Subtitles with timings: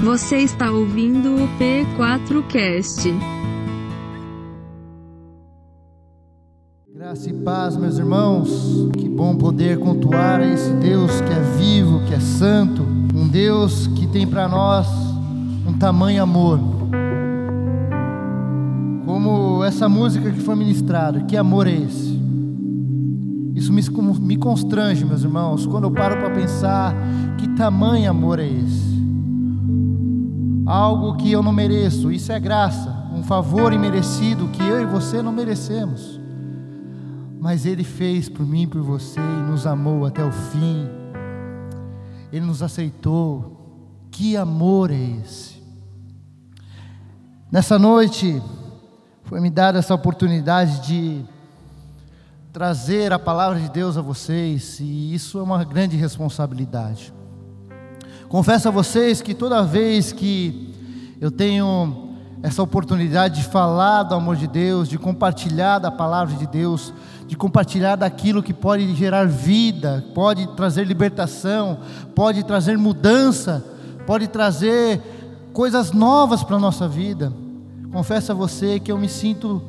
[0.00, 3.12] Você está ouvindo o P4Cast.
[6.94, 8.88] Graça e paz, meus irmãos.
[8.96, 14.06] Que bom poder cultuar esse Deus que é vivo, que é santo, um Deus que
[14.06, 14.86] tem para nós
[15.66, 16.60] um tamanho amor.
[19.04, 22.16] Como essa música que foi ministrada, que amor é esse?
[23.52, 23.82] Isso me,
[24.20, 26.94] me constrange, meus irmãos, quando eu paro para pensar
[27.36, 28.87] que tamanho amor é esse.
[30.68, 35.22] Algo que eu não mereço, isso é graça, um favor imerecido que eu e você
[35.22, 36.20] não merecemos.
[37.40, 40.86] Mas Ele fez por mim e por você e nos amou até o fim.
[42.30, 43.56] Ele nos aceitou.
[44.10, 45.62] Que amor é esse?
[47.50, 48.42] Nessa noite,
[49.24, 51.24] foi me dada essa oportunidade de
[52.52, 57.14] trazer a palavra de Deus a vocês, e isso é uma grande responsabilidade.
[58.28, 60.74] Confesso a vocês que toda vez que
[61.18, 62.10] eu tenho
[62.42, 66.92] essa oportunidade de falar do amor de Deus, de compartilhar da palavra de Deus,
[67.26, 71.78] de compartilhar daquilo que pode gerar vida, pode trazer libertação,
[72.14, 73.64] pode trazer mudança,
[74.06, 75.00] pode trazer
[75.54, 77.32] coisas novas para a nossa vida.
[77.90, 79.62] Confesso a você que eu me sinto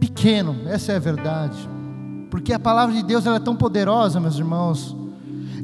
[0.00, 1.68] pequeno, essa é a verdade.
[2.30, 5.03] Porque a palavra de Deus ela é tão poderosa, meus irmãos.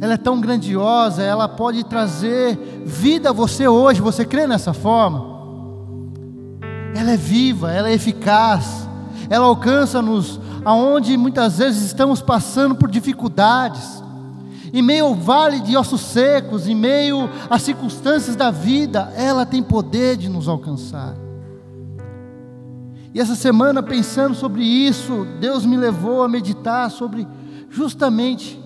[0.00, 2.56] Ela é tão grandiosa, ela pode trazer
[2.86, 4.00] vida a você hoje.
[4.00, 5.38] Você crê nessa forma?
[6.94, 8.88] Ela é viva, ela é eficaz.
[9.28, 14.02] Ela alcança-nos aonde muitas vezes estamos passando por dificuldades.
[14.72, 19.62] Em meio ao vale de ossos secos, em meio às circunstâncias da vida, ela tem
[19.62, 21.14] poder de nos alcançar.
[23.12, 27.26] E essa semana, pensando sobre isso, Deus me levou a meditar sobre
[27.68, 28.59] justamente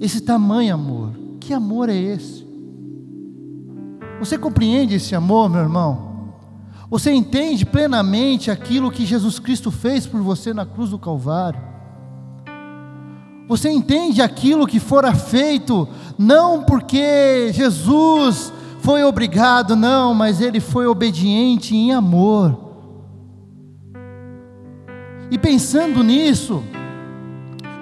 [0.00, 1.12] esse tamanho amor.
[1.40, 2.46] Que amor é esse?
[4.18, 6.06] Você compreende esse amor, meu irmão?
[6.88, 11.60] Você entende plenamente aquilo que Jesus Cristo fez por você na cruz do Calvário?
[13.48, 20.86] Você entende aquilo que fora feito, não porque Jesus foi obrigado, não, mas ele foi
[20.86, 22.66] obediente em amor.
[25.30, 26.62] E pensando nisso,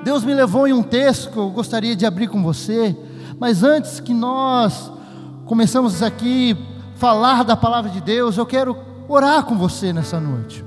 [0.05, 2.95] Deus me levou em um texto que eu gostaria de abrir com você,
[3.41, 4.93] mas antes que nós
[5.47, 6.55] começamos aqui
[6.97, 8.77] falar da palavra de Deus, eu quero
[9.09, 10.63] orar com você nessa noite.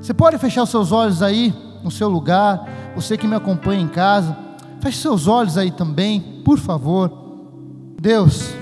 [0.00, 1.52] Você pode fechar os seus olhos aí
[1.82, 4.36] no seu lugar, você que me acompanha em casa,
[4.80, 7.10] feche seus olhos aí também, por favor.
[8.00, 8.54] Deus,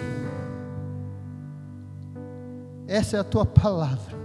[2.89, 4.24] essa é a tua palavra.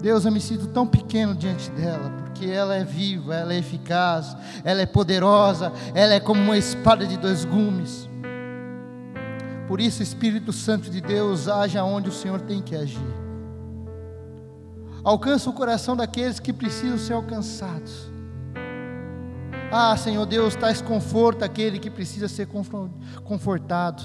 [0.00, 4.36] Deus, eu me sinto tão pequeno diante dela, porque ela é viva, ela é eficaz,
[4.64, 8.08] ela é poderosa, ela é como uma espada de dois gumes.
[9.68, 12.98] Por isso, Espírito Santo de Deus, haja onde o Senhor tem que agir.
[15.04, 18.10] Alcança o coração daqueles que precisam ser alcançados.
[19.72, 22.48] Ah, Senhor Deus, traz conforto àquele que precisa ser
[23.24, 24.02] confortado.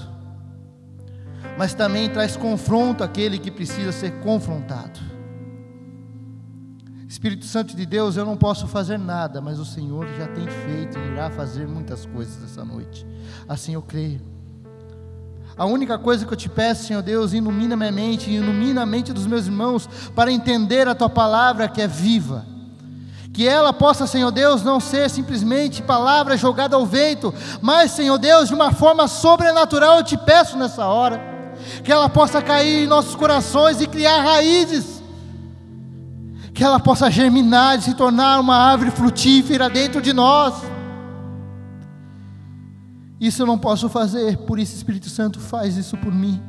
[1.58, 5.00] Mas também traz confronto àquele que precisa ser confrontado.
[7.16, 10.98] Espírito Santo de Deus, eu não posso fazer nada, mas o Senhor já tem feito
[10.98, 13.06] e irá fazer muitas coisas essa noite.
[13.48, 14.20] Assim eu creio.
[15.56, 19.14] A única coisa que eu te peço, Senhor Deus, ilumina minha mente, ilumina a mente
[19.14, 22.44] dos meus irmãos para entender a tua palavra que é viva.
[23.32, 27.32] Que ela possa, Senhor Deus, não ser simplesmente palavra jogada ao vento,
[27.62, 31.18] mas, Senhor Deus, de uma forma sobrenatural eu te peço nessa hora.
[31.82, 34.95] Que ela possa cair em nossos corações e criar raízes
[36.56, 40.54] que ela possa germinar e se tornar uma árvore frutífera dentro de nós.
[43.20, 46.40] Isso eu não posso fazer, por isso Espírito Santo faz isso por mim.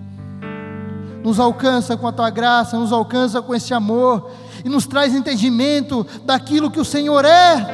[1.22, 4.31] Nos alcança com a tua graça, nos alcança com esse amor
[4.63, 7.68] e nos traz entendimento daquilo que o Senhor é.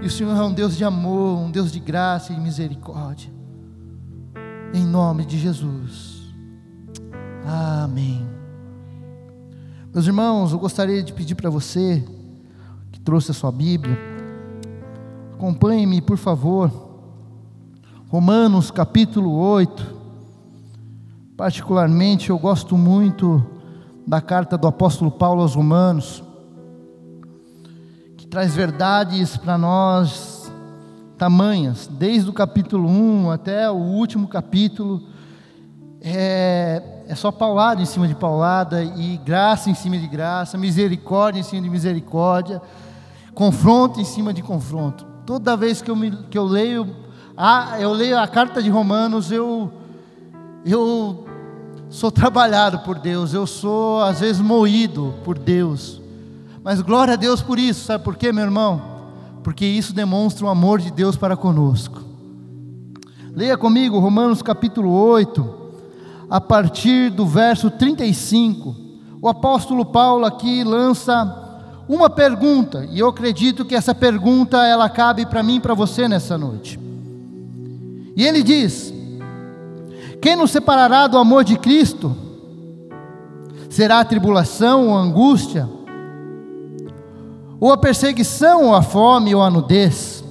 [0.00, 3.30] E o Senhor é um Deus de amor, um Deus de graça e misericórdia.
[4.72, 6.22] Em nome de Jesus.
[7.44, 8.31] Amém.
[9.94, 12.02] Meus irmãos, eu gostaria de pedir para você
[12.90, 13.94] que trouxe a sua Bíblia,
[15.34, 16.72] acompanhe-me, por favor.
[18.08, 19.94] Romanos capítulo 8.
[21.36, 23.44] Particularmente, eu gosto muito
[24.06, 26.24] da carta do apóstolo Paulo aos Romanos,
[28.16, 30.50] que traz verdades para nós
[31.18, 35.02] tamanhas, desde o capítulo 1 até o último capítulo.
[36.00, 41.40] É, é só paulada em cima de paulada, e graça em cima de graça, misericórdia
[41.40, 42.60] em cima de misericórdia,
[43.34, 45.04] confronto em cima de confronto.
[45.26, 46.96] Toda vez que eu, me, que eu leio,
[47.36, 49.72] a, eu leio a carta de Romanos, eu,
[50.64, 51.26] Eu
[51.90, 56.00] sou trabalhado por Deus, eu sou às vezes moído por Deus.
[56.64, 58.80] Mas glória a Deus por isso, sabe por quê, meu irmão?
[59.42, 62.00] Porque isso demonstra o amor de Deus para conosco.
[63.34, 65.61] Leia comigo Romanos capítulo 8,
[66.32, 68.74] a partir do verso 35.
[69.20, 75.26] O apóstolo Paulo aqui lança uma pergunta, e eu acredito que essa pergunta ela cabe
[75.26, 76.80] para mim e para você nessa noite.
[78.16, 78.94] E ele diz:
[80.22, 82.16] Quem nos separará do amor de Cristo?
[83.68, 85.68] Será a tribulação ou a angústia?
[87.60, 90.24] Ou a perseguição, ou a fome, ou a nudez?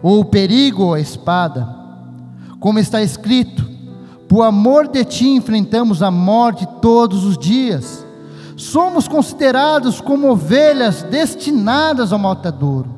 [0.00, 1.68] Ou o perigo, ou a espada?
[2.60, 3.71] Como está escrito:
[4.32, 8.02] Por amor de ti enfrentamos a morte todos os dias
[8.56, 12.88] somos considerados como ovelhas destinadas ao matadouro.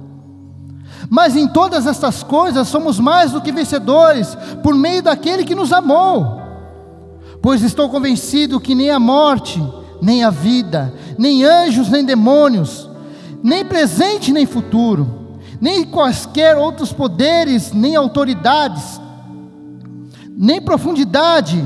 [1.10, 5.72] Mas em todas estas coisas somos mais do que vencedores por meio daquele que nos
[5.72, 6.40] amou.
[7.42, 9.60] Pois estou convencido que nem a morte,
[10.00, 12.88] nem a vida, nem anjos, nem demônios,
[13.42, 19.02] nem presente nem futuro, nem quaisquer outros poderes, nem autoridades,
[20.36, 21.62] nem profundidade,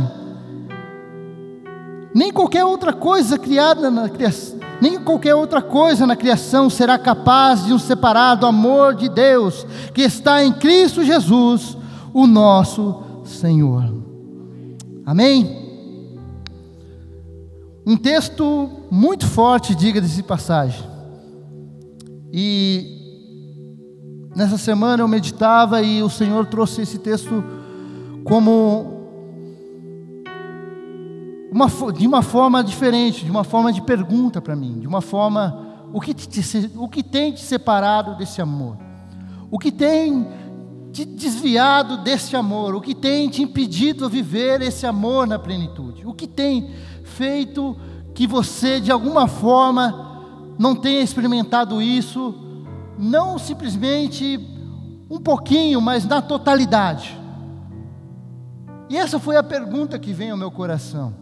[2.15, 7.65] nem qualquer outra coisa criada na criação, nem qualquer outra coisa na criação será capaz
[7.65, 11.77] de nos separar do amor de Deus que está em Cristo Jesus,
[12.13, 13.85] o nosso Senhor.
[15.05, 15.67] Amém?
[17.87, 20.85] Um texto muito forte, diga-se de passagem.
[22.31, 22.99] E
[24.37, 27.43] nessa semana eu meditava e o Senhor trouxe esse texto
[28.25, 28.99] como
[31.51, 35.87] uma, de uma forma diferente, de uma forma de pergunta para mim, de uma forma,
[35.93, 38.77] o que, te, o que tem te separado desse amor?
[39.51, 40.27] O que tem
[40.93, 42.75] te desviado desse amor?
[42.75, 46.07] O que tem te impedido a viver esse amor na plenitude?
[46.07, 46.71] O que tem
[47.05, 47.77] feito
[48.15, 52.35] que você, de alguma forma, não tenha experimentado isso,
[52.99, 54.39] não simplesmente
[55.11, 57.18] um pouquinho, mas na totalidade?
[58.89, 61.15] E essa foi a pergunta que vem ao meu coração.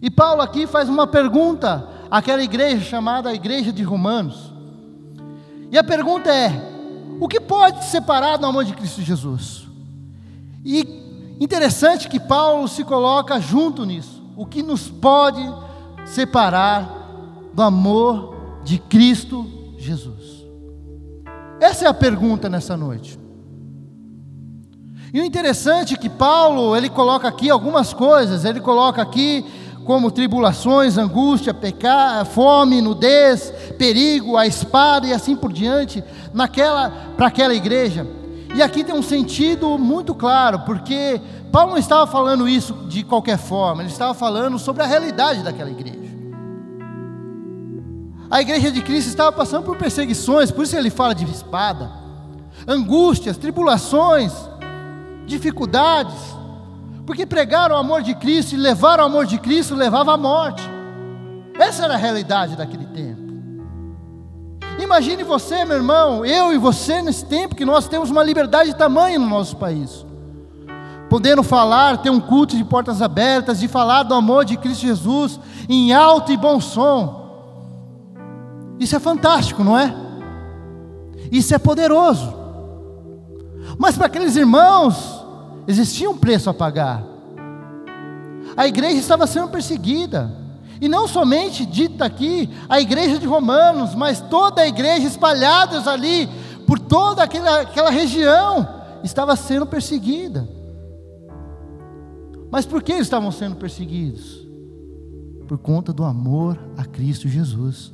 [0.00, 4.52] E Paulo aqui faz uma pergunta àquela igreja chamada Igreja de Romanos.
[5.70, 6.50] E a pergunta é:
[7.20, 9.66] o que pode separar do amor de Cristo Jesus?
[10.64, 14.22] E interessante que Paulo se coloca junto nisso.
[14.36, 15.42] O que nos pode
[16.04, 16.88] separar
[17.54, 19.46] do amor de Cristo
[19.78, 20.44] Jesus?
[21.60, 23.21] Essa é a pergunta nessa noite.
[25.12, 29.44] E o interessante é que Paulo, ele coloca aqui algumas coisas, ele coloca aqui
[29.84, 37.26] como tribulações, angústia, pecar, fome, nudez, perigo, a espada e assim por diante, naquela para
[37.26, 38.06] aquela igreja.
[38.54, 41.20] E aqui tem um sentido muito claro, porque
[41.50, 45.70] Paulo não estava falando isso de qualquer forma, ele estava falando sobre a realidade daquela
[45.70, 45.98] igreja.
[48.30, 51.90] A igreja de Cristo estava passando por perseguições, por isso ele fala de espada,
[52.66, 54.32] angústias, tribulações,
[55.26, 56.14] dificuldades,
[57.06, 60.62] porque pregaram o amor de Cristo e levaram o amor de Cristo levava à morte.
[61.58, 63.22] Essa era a realidade daquele tempo.
[64.78, 68.76] Imagine você, meu irmão, eu e você nesse tempo que nós temos uma liberdade de
[68.76, 70.06] tamanho no nosso país.
[71.10, 75.38] Podendo falar, ter um culto de portas abertas, de falar do amor de Cristo Jesus
[75.68, 77.20] em alto e bom som.
[78.80, 79.94] Isso é fantástico, não é?
[81.30, 82.34] Isso é poderoso.
[83.78, 85.21] Mas para aqueles irmãos
[85.66, 87.04] Existia um preço a pagar.
[88.56, 90.30] A igreja estava sendo perseguida.
[90.80, 96.28] E não somente dita aqui a igreja de Romanos, mas toda a igreja espalhadas ali
[96.66, 98.68] por toda aquela, aquela região
[99.04, 100.48] estava sendo perseguida.
[102.50, 104.46] Mas por que estavam sendo perseguidos?
[105.46, 107.92] Por conta do amor a Cristo Jesus.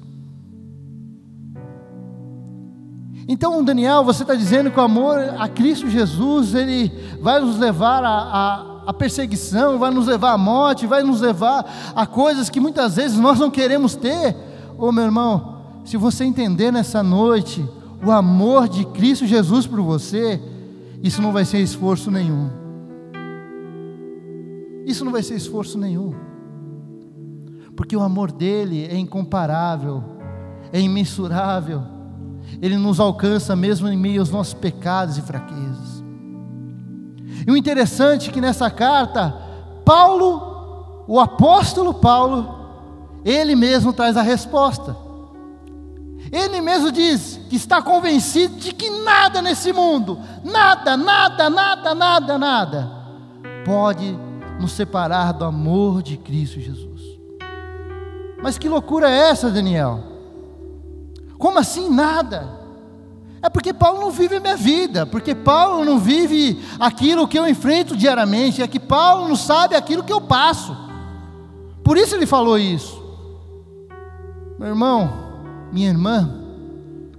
[3.30, 8.02] Então, Daniel, você está dizendo que o amor a Cristo Jesus, ele vai nos levar
[8.02, 12.58] a, a, a, perseguição, vai nos levar à morte, vai nos levar a coisas que
[12.58, 14.34] muitas vezes nós não queremos ter.
[14.78, 17.68] Ô oh, meu irmão, se você entender nessa noite
[18.02, 20.40] o amor de Cristo Jesus por você,
[21.02, 22.48] isso não vai ser esforço nenhum.
[24.86, 26.14] Isso não vai ser esforço nenhum.
[27.76, 30.02] Porque o amor dele é incomparável,
[30.72, 31.97] é imensurável
[32.60, 36.02] ele nos alcança mesmo em meio aos nossos pecados e fraquezas.
[37.46, 39.34] E o interessante é que nessa carta,
[39.84, 42.56] Paulo, o apóstolo Paulo,
[43.24, 44.96] ele mesmo traz a resposta.
[46.30, 52.38] Ele mesmo diz que está convencido de que nada nesse mundo, nada, nada, nada, nada,
[52.38, 52.92] nada,
[53.64, 54.18] pode
[54.60, 57.18] nos separar do amor de Cristo Jesus.
[58.42, 60.17] Mas que loucura é essa, Daniel?
[61.38, 62.58] Como assim nada?
[63.40, 67.46] É porque Paulo não vive a minha vida, porque Paulo não vive aquilo que eu
[67.46, 70.76] enfrento diariamente, é que Paulo não sabe aquilo que eu passo.
[71.84, 73.00] Por isso ele falou isso.
[74.58, 75.10] Meu irmão,
[75.72, 76.28] minha irmã,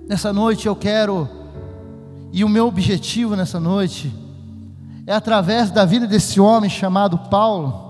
[0.07, 1.27] nessa noite eu quero,
[2.33, 4.13] e o meu objetivo nessa noite,
[5.07, 7.87] é através da vida desse homem chamado Paulo,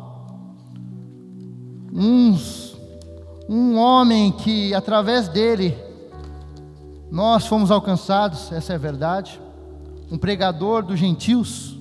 [1.92, 5.89] um homem que através dele
[7.12, 9.42] nós fomos alcançados, essa é a verdade.
[10.12, 11.78] Um pregador dos gentios.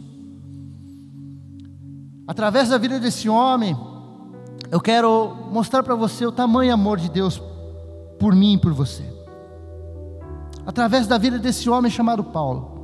[2.26, 3.76] Através da vida desse homem,
[4.70, 7.40] eu quero mostrar para você o tamanho amor de Deus
[8.18, 9.04] por mim e por você.
[10.66, 12.78] Através da vida desse homem chamado Paulo.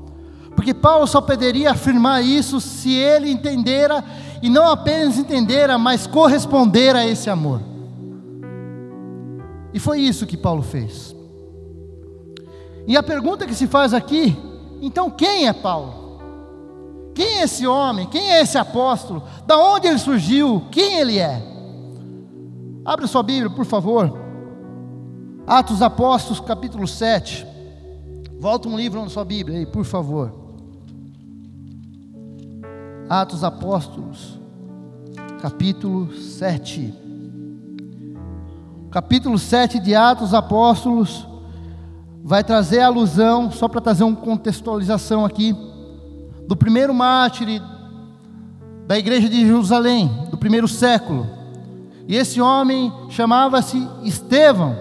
[0.55, 4.05] Porque Paulo só poderia afirmar isso se ele entendera,
[4.43, 7.61] e não apenas entendera, mas corresponder a esse amor.
[9.73, 11.14] E foi isso que Paulo fez.
[12.87, 14.37] E a pergunta que se faz aqui,
[14.81, 16.05] então quem é Paulo?
[17.15, 18.07] Quem é esse homem?
[18.09, 19.23] Quem é esse apóstolo?
[19.47, 20.65] Da onde ele surgiu?
[20.71, 21.43] Quem ele é?
[22.85, 24.19] Abra sua Bíblia, por favor.
[25.47, 27.47] Atos Apóstolos, capítulo 7.
[28.39, 30.33] Volta um livro na sua Bíblia aí, por favor.
[33.09, 34.39] Atos Apóstolos,
[35.41, 36.93] capítulo 7.
[38.91, 41.27] Capítulo 7 de Atos Apóstolos
[42.27, 45.55] vai trazer a alusão, só para trazer uma contextualização aqui,
[46.49, 47.61] do primeiro mártir
[48.87, 51.29] da igreja de Jerusalém, do primeiro século.
[52.09, 54.75] E esse homem chamava-se Estevão,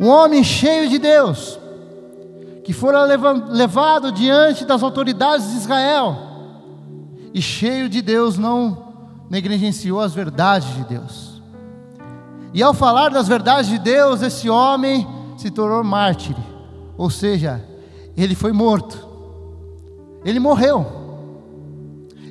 [0.00, 1.56] um homem cheio de Deus,
[2.64, 6.16] que fora levado diante das autoridades de Israel,
[7.32, 8.92] e cheio de Deus não
[9.30, 11.40] negligenciou as verdades de Deus.
[12.52, 15.06] E ao falar das verdades de Deus, esse homem
[15.44, 16.34] se tornou mártir,
[16.96, 17.62] ou seja,
[18.16, 19.06] ele foi morto.
[20.24, 20.86] Ele morreu.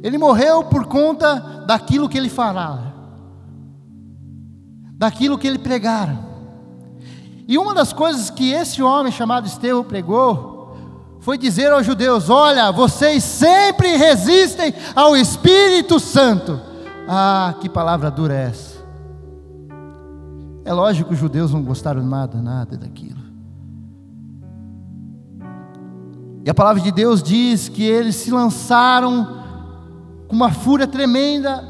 [0.02, 2.92] Ele morreu por conta daquilo que ele falava,
[4.94, 6.18] daquilo que ele pregara.
[7.48, 10.76] E uma das coisas que esse homem chamado Estevão pregou
[11.20, 16.60] foi dizer aos judeus: Olha, vocês sempre resistem ao Espírito Santo.
[17.08, 18.73] Ah, que palavra dura é essa?
[20.66, 23.22] É lógico que os judeus não gostaram nada, nada daquilo.
[26.46, 29.42] E a palavra de Deus diz que eles se lançaram
[30.28, 31.64] com uma fúria tremenda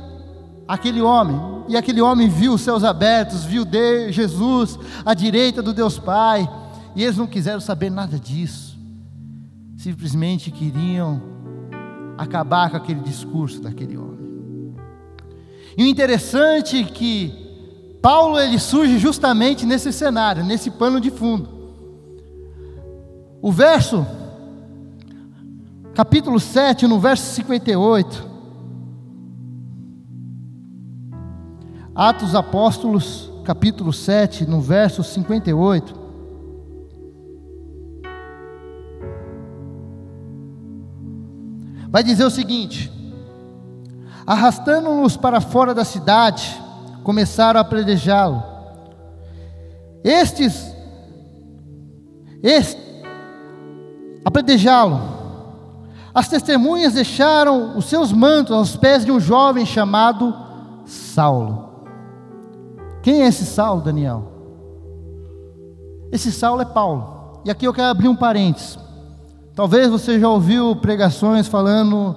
[0.67, 1.39] aquele homem.
[1.67, 6.49] E aquele homem viu os céus abertos, viu Deus, Jesus à direita do Deus Pai.
[6.95, 8.77] E eles não quiseram saber nada disso.
[9.77, 11.21] Simplesmente queriam
[12.17, 14.13] acabar com aquele discurso daquele homem.
[15.77, 17.42] E o interessante é que
[18.03, 21.47] Paulo ele surge justamente nesse cenário, nesse pano de fundo.
[23.41, 24.05] O verso,
[25.95, 28.29] capítulo 7, no verso 58.
[31.95, 35.95] Atos Apóstolos, capítulo 7, no verso 58.
[41.87, 42.91] Vai dizer o seguinte:
[44.27, 46.62] arrastando-nos para fora da cidade,
[47.03, 48.41] começaram a apredejá-lo.
[50.03, 50.73] Estes,
[52.41, 52.81] este,
[54.25, 54.99] apredejá-lo.
[56.13, 60.33] As testemunhas deixaram os seus mantos aos pés de um jovem chamado
[60.85, 61.71] Saulo.
[63.01, 64.31] Quem é esse Saulo, Daniel?
[66.11, 67.41] Esse Saulo é Paulo.
[67.43, 68.77] E aqui eu quero abrir um parênteses.
[69.55, 72.15] Talvez você já ouviu pregações falando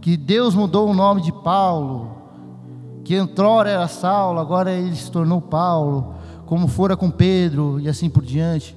[0.00, 2.15] que Deus mudou o nome de Paulo,
[3.06, 8.10] que entrora era Saulo, agora ele se tornou Paulo, como fora com Pedro e assim
[8.10, 8.76] por diante.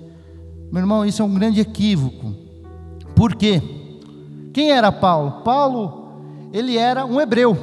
[0.72, 2.36] Meu irmão, isso é um grande equívoco.
[3.16, 3.60] Por quê?
[4.54, 5.42] Quem era Paulo?
[5.44, 6.12] Paulo,
[6.54, 7.58] ele era um hebreu.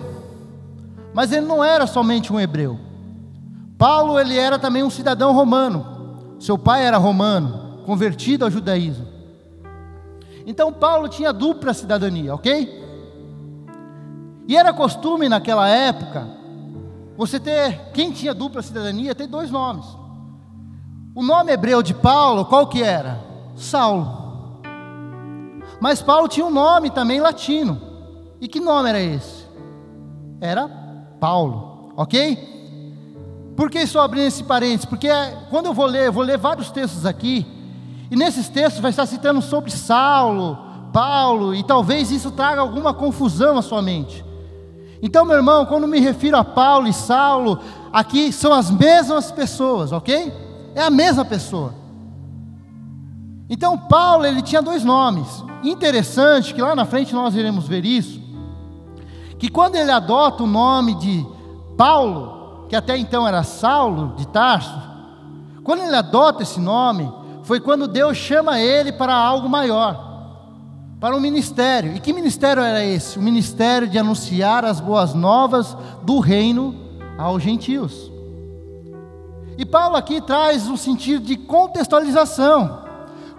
[1.15, 2.81] Mas ele não era somente um hebreu.
[3.79, 5.87] Paulo, ele era também um cidadão romano.
[6.41, 9.07] Seu pai era romano, convertido ao judaísmo.
[10.45, 12.85] Então Paulo tinha dupla cidadania, ok?
[14.49, 16.35] E era costume naquela época
[17.17, 19.87] você ter, quem tinha dupla cidadania, tem dois nomes.
[21.15, 23.19] O nome hebreu de Paulo, qual que era?
[23.57, 24.61] Saulo.
[25.81, 27.81] Mas Paulo tinha um nome também latino.
[28.41, 29.47] E que nome era esse?
[30.41, 30.69] Era
[31.19, 32.57] Paulo, ok?
[33.57, 34.85] Por que estou abrindo esse parênteses?
[34.85, 35.09] Porque
[35.49, 37.47] quando eu vou ler, eu vou ler vários textos aqui,
[38.11, 40.59] e nesses textos vai estar citando sobre Saulo,
[40.93, 44.23] Paulo, e talvez isso traga alguma confusão à sua mente.
[45.03, 47.61] Então, meu irmão, quando me refiro a Paulo e Saulo,
[47.93, 50.33] aqui são as mesmas pessoas, ok?
[50.75, 51.75] É a mesma pessoa.
[53.49, 55.45] Então, Paulo, ele tinha dois nomes.
[55.63, 58.21] Interessante que lá na frente nós iremos ver isso.
[59.39, 61.27] Que quando ele adota o nome de
[61.77, 64.81] Paulo, que até então era Saulo de Tarso,
[65.63, 67.13] quando ele adota esse nome,
[67.43, 70.06] foi quando Deus chama ele para algo maior
[71.01, 71.95] para um ministério.
[71.95, 73.19] E que ministério era esse?
[73.19, 76.75] O ministério de anunciar as boas novas do reino
[77.19, 78.11] aos gentios.
[79.59, 82.85] E Paulo aqui traz um sentido de contextualização.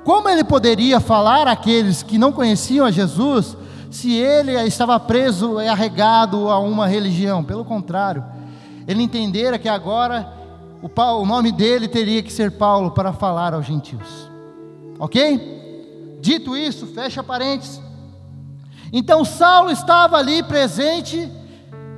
[0.03, 3.57] Como ele poderia falar àqueles que não conheciam a Jesus
[3.91, 7.43] se ele estava preso e arregado a uma religião?
[7.43, 8.23] Pelo contrário,
[8.87, 10.31] ele entendera que agora
[10.81, 10.89] o,
[11.21, 14.29] o nome dele teria que ser Paulo para falar aos gentios.
[14.97, 15.56] Ok?
[16.27, 17.81] Dito isso, fecha parênteses.
[18.91, 21.31] Então Saulo estava ali presente,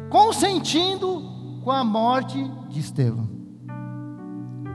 [0.08, 3.28] consentindo com a morte de Estevão.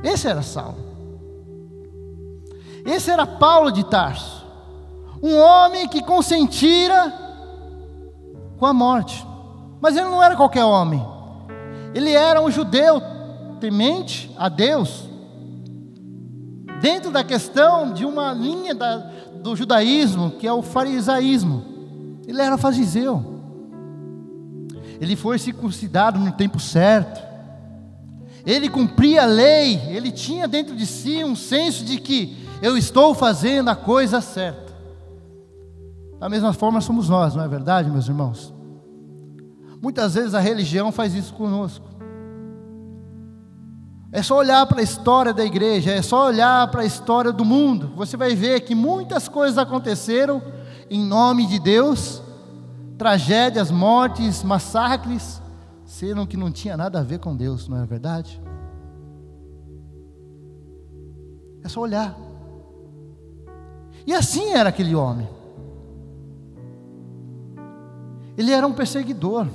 [0.03, 0.79] Esse era Saulo.
[2.85, 4.45] Esse era Paulo de Tarso,
[5.23, 7.15] um homem que consentira
[8.59, 9.25] com a morte.
[9.81, 11.01] Mas ele não era qualquer homem.
[11.95, 13.01] Ele era um judeu
[13.61, 15.09] temente a Deus,
[16.81, 19.14] dentro da questão de uma linha da,
[19.45, 21.63] do judaísmo, que é o farisaísmo.
[22.27, 23.43] Ele era fariseu.
[24.99, 27.23] Ele foi circuncidado no tempo certo.
[28.47, 29.75] Ele cumpria a lei.
[29.91, 34.73] Ele tinha dentro de si um senso de que eu estou fazendo a coisa certa.
[36.19, 38.55] Da mesma forma somos nós, não é verdade, meus irmãos?
[39.83, 41.85] Muitas vezes a religião faz isso conosco.
[44.15, 47.45] É só olhar para a história da igreja, é só olhar para a história do
[47.45, 47.91] mundo.
[47.97, 50.41] Você vai ver que muitas coisas aconteceram
[50.89, 52.23] em nome de Deus
[52.97, 55.43] tragédias, mortes, massacres,
[55.85, 58.41] sendo que não tinha nada a ver com Deus, não é verdade?
[61.65, 62.17] É só olhar.
[64.07, 65.29] E assim era aquele homem.
[68.39, 69.49] Ele era um perseguidor.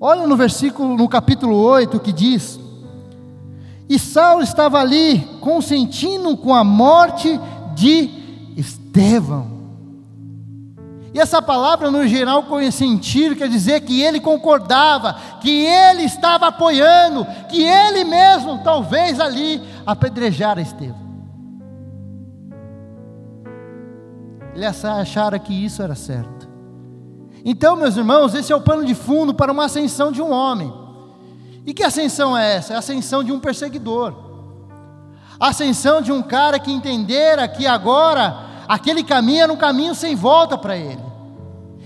[0.00, 2.60] Olha no versículo, no capítulo 8, que diz:
[3.88, 7.40] E Saulo estava ali consentindo com a morte
[7.74, 8.10] de
[8.56, 9.56] Estevão.
[11.14, 17.26] E essa palavra, no geral, consentir, quer dizer que ele concordava, que ele estava apoiando,
[17.48, 21.06] que ele mesmo, talvez ali, apedrejara Estevão.
[24.54, 26.35] Ele achara que isso era certo.
[27.48, 30.72] Então, meus irmãos, esse é o pano de fundo para uma ascensão de um homem.
[31.64, 32.72] E que ascensão é essa?
[32.72, 34.12] É a ascensão de um perseguidor.
[35.38, 40.16] A ascensão de um cara que entendera que agora aquele caminho era um caminho sem
[40.16, 41.00] volta para ele.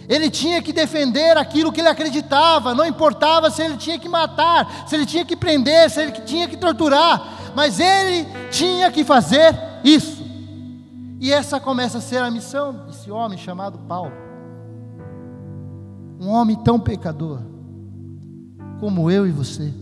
[0.09, 4.89] Ele tinha que defender aquilo que ele acreditava, não importava se ele tinha que matar,
[4.89, 9.55] se ele tinha que prender, se ele tinha que torturar, mas ele tinha que fazer
[9.85, 10.25] isso.
[11.21, 14.30] E essa começa a ser a missão desse homem chamado Paulo
[16.21, 17.41] um homem tão pecador
[18.79, 19.73] como eu e você.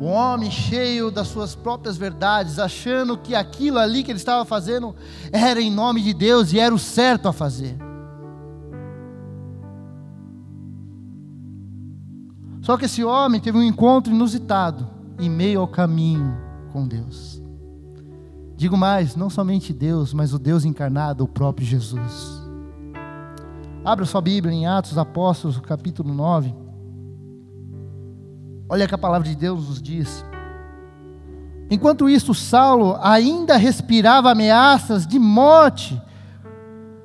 [0.00, 4.94] Um homem cheio das suas próprias verdades, achando que aquilo ali que ele estava fazendo
[5.32, 7.76] era em nome de Deus e era o certo a fazer.
[12.60, 14.88] Só que esse homem teve um encontro inusitado
[15.18, 16.36] em meio ao caminho
[16.72, 17.42] com Deus.
[18.56, 22.41] Digo mais, não somente Deus, mas o Deus encarnado, o próprio Jesus.
[23.84, 26.54] Abra sua Bíblia em Atos Apóstolos, capítulo 9.
[28.68, 30.24] Olha que a palavra de Deus nos diz.
[31.68, 36.00] Enquanto isso, Saulo ainda respirava ameaças de morte.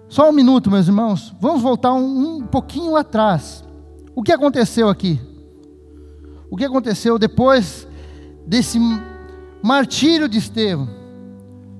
[0.07, 1.35] Só um minuto, meus irmãos.
[1.41, 3.65] Vamos voltar um, um pouquinho atrás.
[4.15, 5.19] O que aconteceu aqui?
[6.47, 7.87] O que aconteceu depois
[8.45, 8.79] desse
[9.63, 10.87] martírio de Estevão?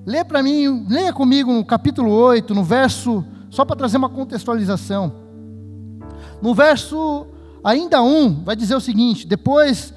[0.04, 5.12] Lê para mim, leia comigo no capítulo 8, no verso só para trazer uma contextualização.
[6.40, 7.26] No verso
[7.62, 9.92] ainda um, vai dizer o seguinte: depois,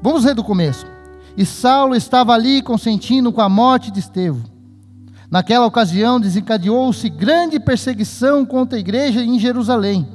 [0.00, 0.86] vamos ler do começo.
[1.36, 4.44] E Saulo estava ali consentindo com a morte de Estevão.
[5.30, 10.06] Naquela ocasião desencadeou-se grande perseguição contra a igreja em Jerusalém.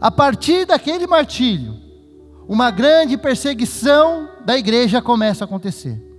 [0.00, 1.76] A partir daquele martírio,
[2.48, 6.11] uma grande perseguição da igreja começa a acontecer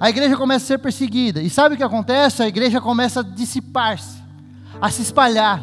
[0.00, 1.42] a igreja começa a ser perseguida.
[1.42, 2.42] E sabe o que acontece?
[2.42, 4.16] A igreja começa a dissipar-se,
[4.80, 5.62] a se espalhar.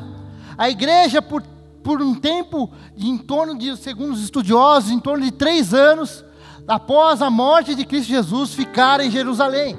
[0.55, 1.41] A igreja, por,
[1.83, 6.23] por um tempo, em torno de, segundo os estudiosos, em torno de três anos,
[6.67, 9.75] após a morte de Cristo Jesus, ficara em Jerusalém.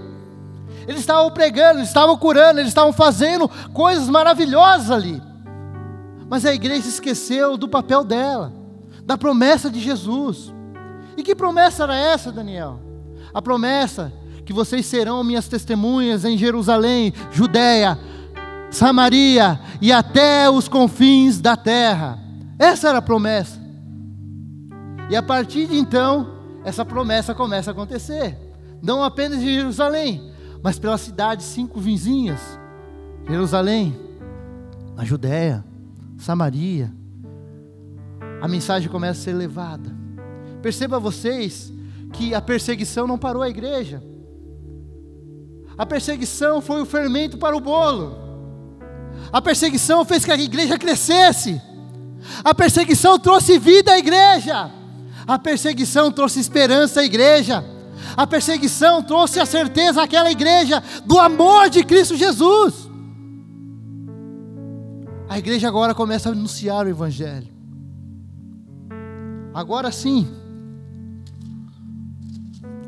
[0.88, 5.22] eles estavam pregando, eles estavam curando, eles estavam fazendo coisas maravilhosas ali.
[6.28, 8.52] Mas a igreja esqueceu do papel dela,
[9.04, 10.52] da promessa de Jesus.
[11.16, 12.80] E que promessa era essa, Daniel?
[13.32, 14.12] A promessa
[14.48, 17.98] que vocês serão minhas testemunhas em Jerusalém, Judéia,
[18.70, 22.18] Samaria e até os confins da terra.
[22.58, 23.60] Essa era a promessa.
[25.10, 26.32] E a partir de então,
[26.64, 28.38] essa promessa começa a acontecer.
[28.82, 30.32] Não apenas em Jerusalém,
[30.62, 32.40] mas pelas cidades cinco vizinhas:
[33.28, 34.00] Jerusalém,
[34.96, 35.62] a Judéia,
[36.16, 36.90] Samaria.
[38.40, 39.94] A mensagem começa a ser levada.
[40.62, 41.70] Perceba vocês
[42.14, 44.02] que a perseguição não parou a igreja.
[45.78, 48.16] A perseguição foi o fermento para o bolo.
[49.32, 51.60] A perseguição fez que a igreja crescesse.
[52.42, 54.72] A perseguição trouxe vida à igreja.
[55.26, 57.64] A perseguição trouxe esperança à igreja.
[58.16, 62.88] A perseguição trouxe a certeza àquela igreja do amor de Cristo Jesus.
[65.28, 67.48] A igreja agora começa a anunciar o Evangelho.
[69.52, 70.26] Agora sim.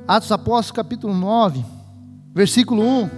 [0.09, 1.64] Atos Apóstolos capítulo 9,
[2.34, 3.10] versículo 1.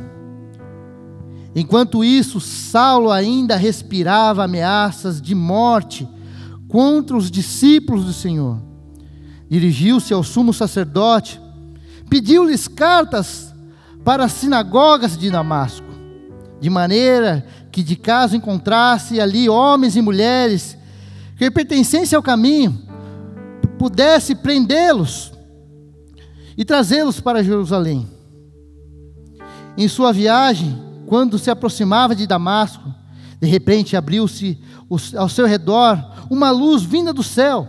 [1.54, 6.08] Enquanto isso, Saulo ainda respirava ameaças de morte
[6.66, 8.58] contra os discípulos do Senhor.
[9.50, 11.38] Dirigiu-se ao sumo sacerdote,
[12.08, 13.54] pediu-lhes cartas
[14.02, 15.86] para as sinagogas de Damasco,
[16.58, 20.76] de maneira que de caso encontrasse ali homens e mulheres
[21.36, 22.80] que pertencessem ao caminho,
[23.78, 25.32] pudesse prendê-los
[26.56, 28.08] e trazê-los para Jerusalém.
[29.76, 32.92] Em sua viagem, quando se aproximava de Damasco,
[33.40, 34.58] de repente abriu-se
[35.16, 35.98] ao seu redor
[36.30, 37.66] uma luz vinda do céu.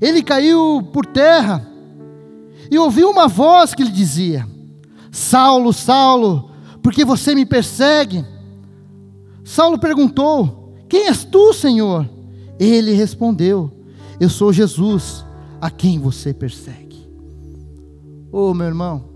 [0.00, 1.66] Ele caiu por terra
[2.70, 4.46] e ouviu uma voz que lhe dizia:
[5.10, 6.50] Saulo, Saulo,
[6.82, 8.24] por que você me persegue?
[9.44, 12.08] Saulo perguntou: Quem és tu, Senhor?
[12.58, 13.72] Ele respondeu:
[14.20, 15.24] Eu sou Jesus,
[15.60, 17.08] a quem você persegue.
[18.32, 19.09] Oh, meu irmão,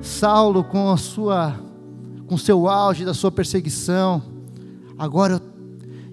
[0.00, 1.54] Saulo com a sua
[2.26, 4.22] com seu auge da sua perseguição,
[4.96, 5.42] agora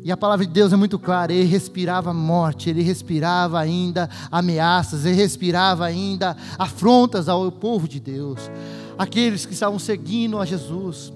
[0.03, 5.05] e a palavra de Deus é muito clara, ele respirava morte, ele respirava ainda ameaças,
[5.05, 8.49] ele respirava ainda afrontas ao povo de Deus,
[8.97, 11.13] aqueles que estavam seguindo a Jesus.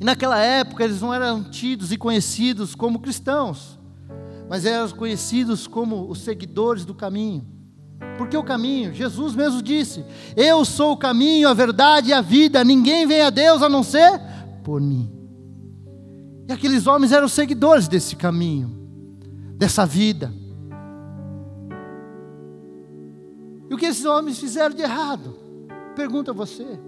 [0.00, 3.78] E naquela época eles não eram tidos e conhecidos como cristãos,
[4.48, 7.55] mas eram conhecidos como os seguidores do caminho.
[8.18, 10.04] Porque o caminho, Jesus mesmo disse:
[10.36, 13.82] Eu sou o caminho, a verdade e a vida, ninguém vem a Deus a não
[13.82, 14.20] ser
[14.62, 15.10] por mim.
[16.48, 18.70] E aqueles homens eram seguidores desse caminho,
[19.56, 20.32] dessa vida.
[23.68, 25.36] E o que esses homens fizeram de errado?
[25.94, 26.78] Pergunta você.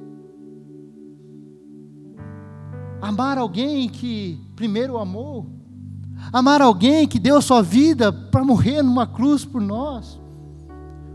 [3.01, 5.47] Amar alguém que primeiro amou.
[6.33, 10.18] Amar alguém que deu sua vida para morrer numa cruz por nós.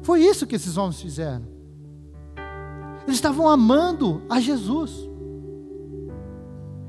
[0.04, 1.46] Foi isso que esses homens fizeram.
[3.06, 5.10] Eles estavam amando a Jesus.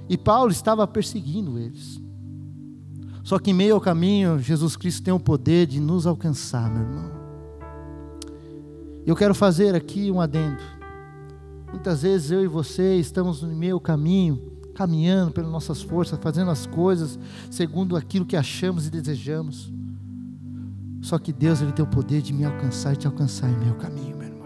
[0.08, 2.00] E Paulo estava perseguindo eles.
[3.22, 6.82] Só que em meio ao caminho, Jesus Cristo tem o poder de nos alcançar, meu
[6.82, 7.10] irmão.
[9.06, 10.62] Eu quero fazer aqui um adendo.
[11.70, 16.66] Muitas vezes eu e você estamos no meio caminho caminhando pelas nossas forças, fazendo as
[16.66, 17.18] coisas
[17.50, 19.72] segundo aquilo que achamos e desejamos.
[21.04, 23.74] Só que Deus ele tem o poder de me alcançar e te alcançar em meu
[23.74, 24.42] caminho, meu irmão.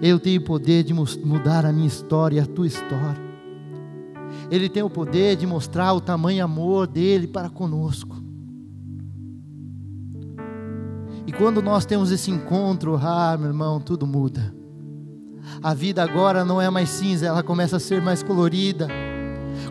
[0.00, 3.22] Ele tem o poder de mudar a minha história e a tua história.
[4.50, 8.16] Ele tem o poder de mostrar o tamanho amor dele para conosco.
[11.26, 14.54] E quando nós temos esse encontro, ah, meu irmão, tudo muda.
[15.62, 18.88] A vida agora não é mais cinza, ela começa a ser mais colorida.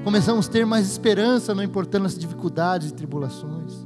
[0.03, 3.84] Começamos a ter mais esperança, não importando as dificuldades e tribulações.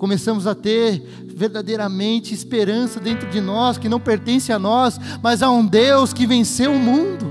[0.00, 5.50] Começamos a ter verdadeiramente esperança dentro de nós, que não pertence a nós, mas a
[5.50, 7.26] um Deus que venceu o mundo.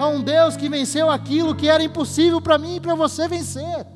[0.00, 3.86] A um Deus que venceu aquilo que era impossível para mim e para você vencer,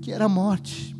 [0.00, 0.96] que era a morte.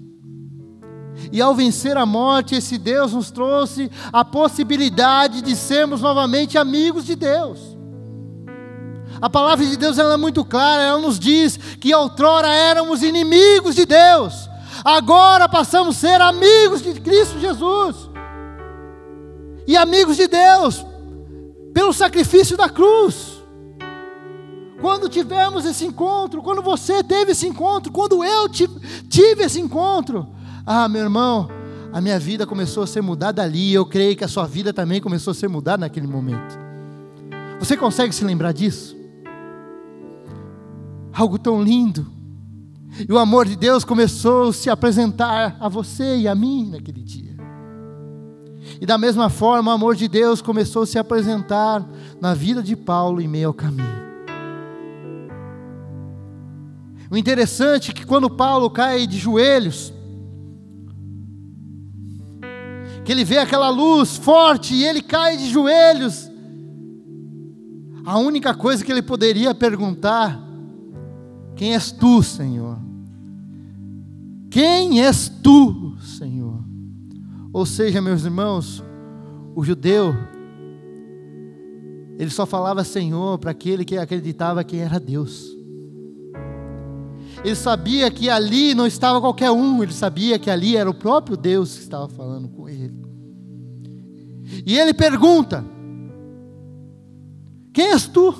[1.32, 7.06] E ao vencer a morte, esse Deus nos trouxe a possibilidade de sermos novamente amigos
[7.06, 7.75] de Deus.
[9.20, 13.74] A palavra de Deus ela é muito clara, ela nos diz que outrora éramos inimigos
[13.74, 14.48] de Deus,
[14.84, 18.10] agora passamos a ser amigos de Cristo Jesus.
[19.66, 20.86] E amigos de Deus,
[21.74, 23.42] pelo sacrifício da cruz.
[24.80, 30.28] Quando tivemos esse encontro, quando você teve esse encontro, quando eu tive esse encontro,
[30.64, 31.48] ah, meu irmão,
[31.92, 35.00] a minha vida começou a ser mudada ali, eu creio que a sua vida também
[35.00, 36.58] começou a ser mudada naquele momento.
[37.58, 38.95] Você consegue se lembrar disso?
[41.16, 42.06] Algo tão lindo.
[43.08, 47.02] E o amor de Deus começou a se apresentar a você e a mim naquele
[47.02, 47.34] dia.
[48.78, 51.88] E da mesma forma, o amor de Deus começou a se apresentar
[52.20, 53.96] na vida de Paulo em meio ao caminho.
[57.10, 59.94] O interessante é que quando Paulo cai de joelhos,
[63.06, 66.30] que ele vê aquela luz forte e ele cai de joelhos,
[68.04, 70.45] a única coisa que ele poderia perguntar:
[71.56, 72.78] Quem és tu, Senhor?
[74.50, 76.62] Quem és tu, Senhor?
[77.52, 78.84] Ou seja, meus irmãos,
[79.54, 80.14] o judeu,
[82.18, 85.56] ele só falava Senhor para aquele que acreditava que era Deus.
[87.42, 91.36] Ele sabia que ali não estava qualquer um, ele sabia que ali era o próprio
[91.36, 92.94] Deus que estava falando com ele.
[94.64, 95.64] E ele pergunta:
[97.72, 98.34] Quem és tu?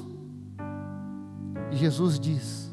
[1.73, 2.66] E Jesus diz: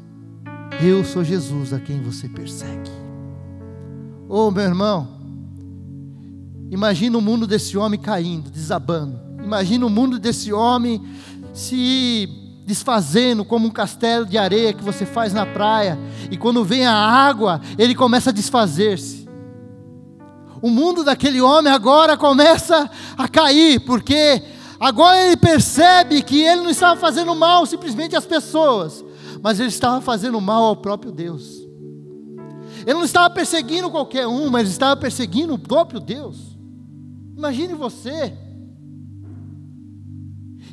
[0.82, 2.90] Eu sou Jesus a quem você persegue.
[4.28, 5.08] Oh, meu irmão,
[6.70, 9.18] imagina o mundo desse homem caindo, desabando.
[9.42, 11.02] Imagina o mundo desse homem
[11.52, 12.28] se
[12.66, 15.98] desfazendo como um castelo de areia que você faz na praia,
[16.30, 19.28] e quando vem a água, ele começa a desfazer-se.
[20.62, 24.42] O mundo daquele homem agora começa a cair, porque
[24.80, 29.04] agora ele percebe que ele não estava fazendo mal simplesmente às pessoas,
[29.44, 31.60] mas ele estava fazendo mal ao próprio Deus.
[32.86, 36.56] Ele não estava perseguindo qualquer um, mas estava perseguindo o próprio Deus.
[37.36, 38.32] Imagine você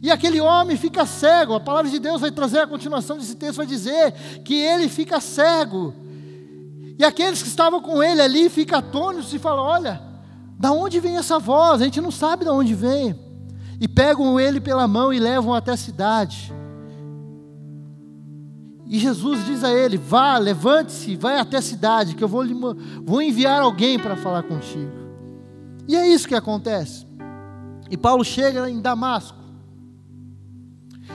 [0.01, 1.53] e aquele homem fica cego.
[1.53, 4.13] A palavra de Deus vai trazer a continuação desse texto, vai dizer
[4.45, 5.93] que ele fica cego.
[6.97, 10.01] E aqueles que estavam com ele ali ficam atônitos e falam: Olha,
[10.57, 11.81] da onde vem essa voz?
[11.81, 13.19] A gente não sabe de onde vem.
[13.81, 16.53] E pegam ele pela mão e levam até a cidade.
[18.91, 22.43] E Jesus diz a ele: Vá, levante-se, vai até a cidade, que eu vou,
[23.01, 24.91] vou enviar alguém para falar contigo.
[25.87, 27.07] E é isso que acontece.
[27.89, 29.37] E Paulo chega em Damasco.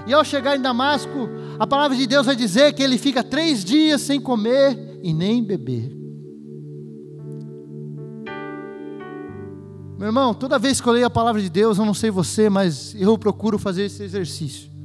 [0.07, 3.63] E ao chegar em Damasco, a palavra de Deus vai dizer que ele fica três
[3.63, 5.95] dias sem comer e nem beber.
[9.99, 12.49] Meu irmão, toda vez que eu leio a palavra de Deus, eu não sei você,
[12.49, 14.76] mas eu procuro fazer esse exercício.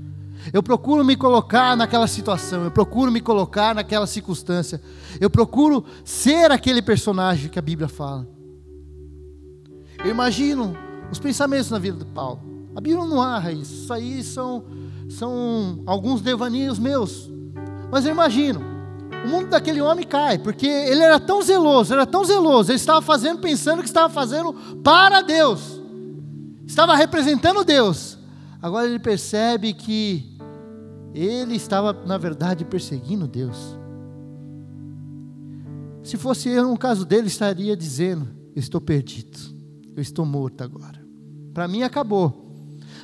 [0.54, 4.82] Eu procuro me colocar naquela situação, eu procuro me colocar naquela circunstância,
[5.19, 8.27] eu procuro ser aquele personagem que a Bíblia fala.
[10.04, 10.75] Eu imagino
[11.12, 12.41] os pensamentos na vida de Paulo.
[12.75, 14.63] A Bíblia não narra isso, isso aí são
[15.12, 17.30] são alguns devaneios meus.
[17.91, 18.62] Mas eu imagino,
[19.25, 23.01] o mundo daquele homem cai, porque ele era tão zeloso, era tão zeloso, ele estava
[23.01, 25.82] fazendo pensando que estava fazendo para Deus,
[26.65, 28.17] estava representando Deus.
[28.62, 30.30] Agora ele percebe que
[31.13, 33.78] ele estava, na verdade, perseguindo Deus.
[36.04, 39.38] Se fosse eu, no caso dele, estaria dizendo: Eu estou perdido,
[39.95, 41.02] eu estou morto agora.
[41.54, 42.50] Para mim acabou.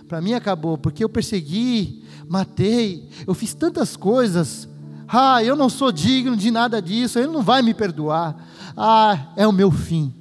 [0.07, 4.67] Para mim acabou, porque eu persegui, matei, eu fiz tantas coisas.
[5.07, 8.35] Ah, eu não sou digno de nada disso, ele não vai me perdoar.
[8.75, 10.13] Ah, é o meu fim.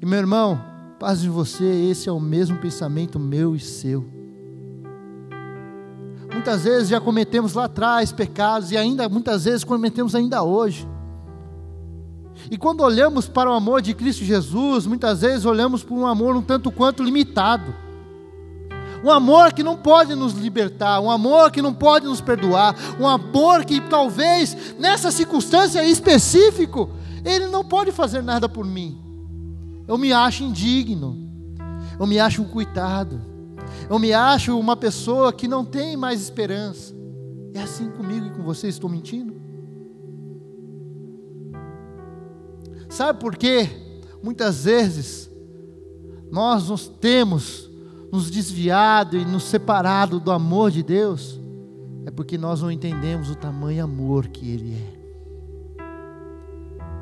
[0.00, 0.60] E meu irmão,
[1.00, 4.11] paz de você, esse é o mesmo pensamento meu e seu.
[6.32, 10.88] Muitas vezes já cometemos lá atrás pecados e ainda muitas vezes cometemos ainda hoje.
[12.50, 16.34] E quando olhamos para o amor de Cristo Jesus, muitas vezes olhamos para um amor
[16.34, 17.74] um tanto quanto limitado
[19.02, 23.06] um amor que não pode nos libertar, um amor que não pode nos perdoar, um
[23.06, 26.90] amor que talvez nessa circunstância específico
[27.24, 28.98] ele não pode fazer nada por mim.
[29.88, 31.28] Eu me acho indigno,
[31.98, 33.20] eu me acho um coitado,
[33.88, 36.94] eu me acho uma pessoa que não tem mais esperança.
[37.54, 39.40] É assim comigo e com você, estou mentindo?
[42.88, 43.68] Sabe por quê?
[44.22, 45.30] Muitas vezes
[46.30, 47.70] nós nos temos
[48.12, 51.40] nos desviado e nos separado do amor de Deus,
[52.04, 55.02] é porque nós não entendemos o tamanho amor que Ele é.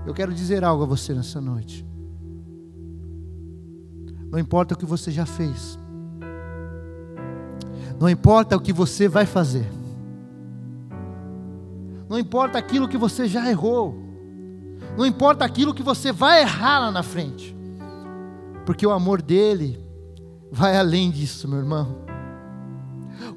[0.06, 1.84] Eu quero dizer algo a você nessa noite.
[4.30, 5.76] Não importa o que você já fez,
[8.00, 9.70] não importa o que você vai fazer,
[12.08, 13.94] não importa aquilo que você já errou,
[14.96, 17.54] não importa aquilo que você vai errar lá na frente,
[18.64, 19.78] porque o amor dele
[20.50, 21.96] vai além disso, meu irmão.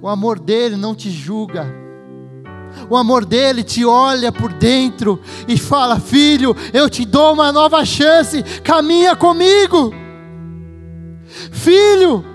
[0.02, 1.68] O amor dele não te julga.
[2.90, 7.86] O amor dele te olha por dentro e fala: Filho, eu te dou uma nova
[7.86, 9.94] chance, caminha comigo.
[11.52, 12.33] Filho,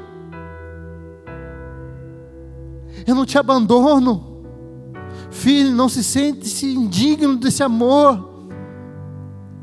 [3.08, 4.44] eu não te abandono.
[5.30, 8.28] Filho, não se sente-se indigno desse amor.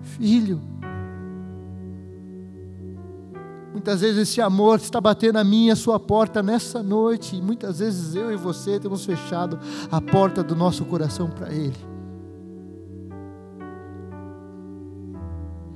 [0.02, 0.62] Filho,
[3.72, 7.80] Muitas vezes esse amor está batendo a minha a sua porta nessa noite, e muitas
[7.80, 9.60] vezes eu e você temos fechado
[9.92, 11.76] a porta do nosso coração para Ele.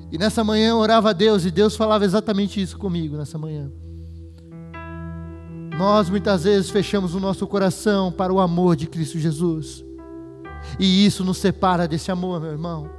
[0.10, 3.70] E nessa manhã eu orava a Deus, e Deus falava exatamente isso comigo nessa manhã.
[5.80, 9.82] Nós muitas vezes fechamos o nosso coração para o amor de Cristo Jesus,
[10.78, 12.90] e isso nos separa desse amor, meu irmão.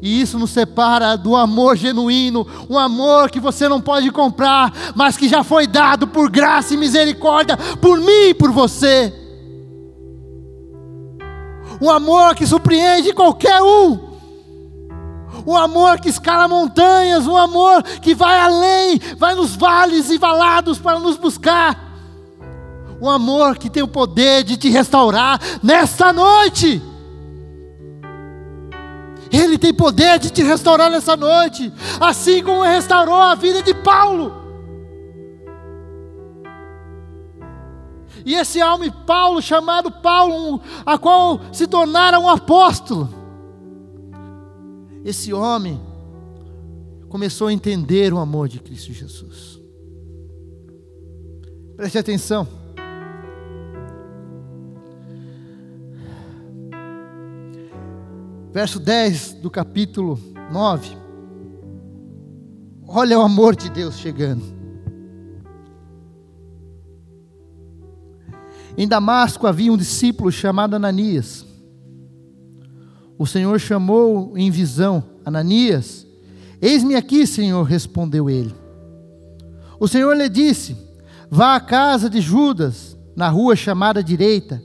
[0.00, 5.18] E isso nos separa do amor genuíno, um amor que você não pode comprar, mas
[5.18, 9.12] que já foi dado por graça e misericórdia por mim e por você.
[11.82, 14.07] Um amor que surpreende qualquer um.
[15.48, 20.78] Um amor que escala montanhas, um amor que vai além, vai nos vales e valados
[20.78, 21.88] para nos buscar.
[23.00, 26.82] Um amor que tem o poder de te restaurar nesta noite.
[29.32, 34.34] Ele tem poder de te restaurar nessa noite, assim como restaurou a vida de Paulo.
[38.22, 43.17] E esse homem Paulo, chamado Paulo, a qual se tornara um apóstolo,
[45.04, 45.80] esse homem
[47.08, 49.58] começou a entender o amor de Cristo Jesus.
[51.76, 52.46] Preste atenção.
[58.58, 60.18] verso 10 do capítulo
[60.50, 60.96] 9.
[62.88, 64.42] Olha o amor de Deus chegando.
[68.76, 71.46] Em Damasco havia um discípulo chamado Ananias.
[73.18, 76.06] O Senhor chamou em visão Ananias.
[76.62, 78.54] Eis-me aqui, Senhor, respondeu ele.
[79.80, 80.76] O Senhor lhe disse:
[81.28, 84.62] Vá à casa de Judas, na rua chamada direita,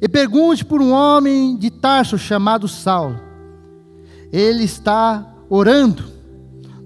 [0.00, 3.20] e pergunte por um homem de Tarso chamado Saulo.
[4.32, 6.04] Ele está orando.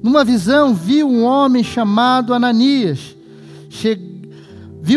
[0.03, 3.17] Numa visão, viu um homem chamado Ananias.
[3.69, 3.99] Che...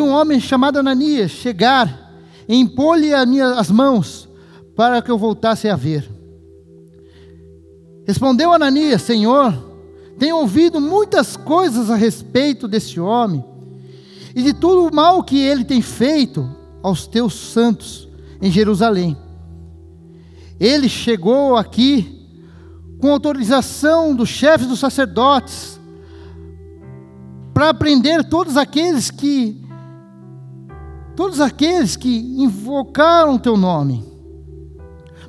[0.01, 2.11] Um homem chamado Ananias chegar
[2.47, 4.27] impor-lhe as mãos
[4.75, 6.09] para que eu voltasse a ver.
[8.05, 9.53] Respondeu Ananias: Senhor,
[10.17, 13.43] tenho ouvido muitas coisas a respeito desse homem
[14.35, 16.49] e de tudo o mal que ele tem feito
[16.81, 18.07] aos teus santos
[18.41, 19.17] em Jerusalém.
[20.59, 22.21] Ele chegou aqui
[22.99, 25.79] com autorização dos chefes dos sacerdotes
[27.53, 29.61] para prender todos aqueles que
[31.15, 34.12] todos aqueles que invocaram teu nome.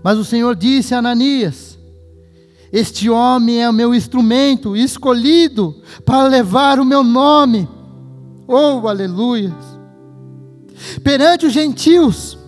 [0.05, 1.79] Mas o Senhor disse a Ananias:
[2.71, 7.67] Este homem é o meu instrumento escolhido para levar o meu nome.
[8.47, 9.57] Oh, aleluia!
[11.03, 12.39] Perante os gentios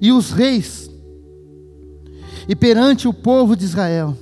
[0.00, 0.90] e os reis,
[2.48, 4.18] e perante o povo de Israel,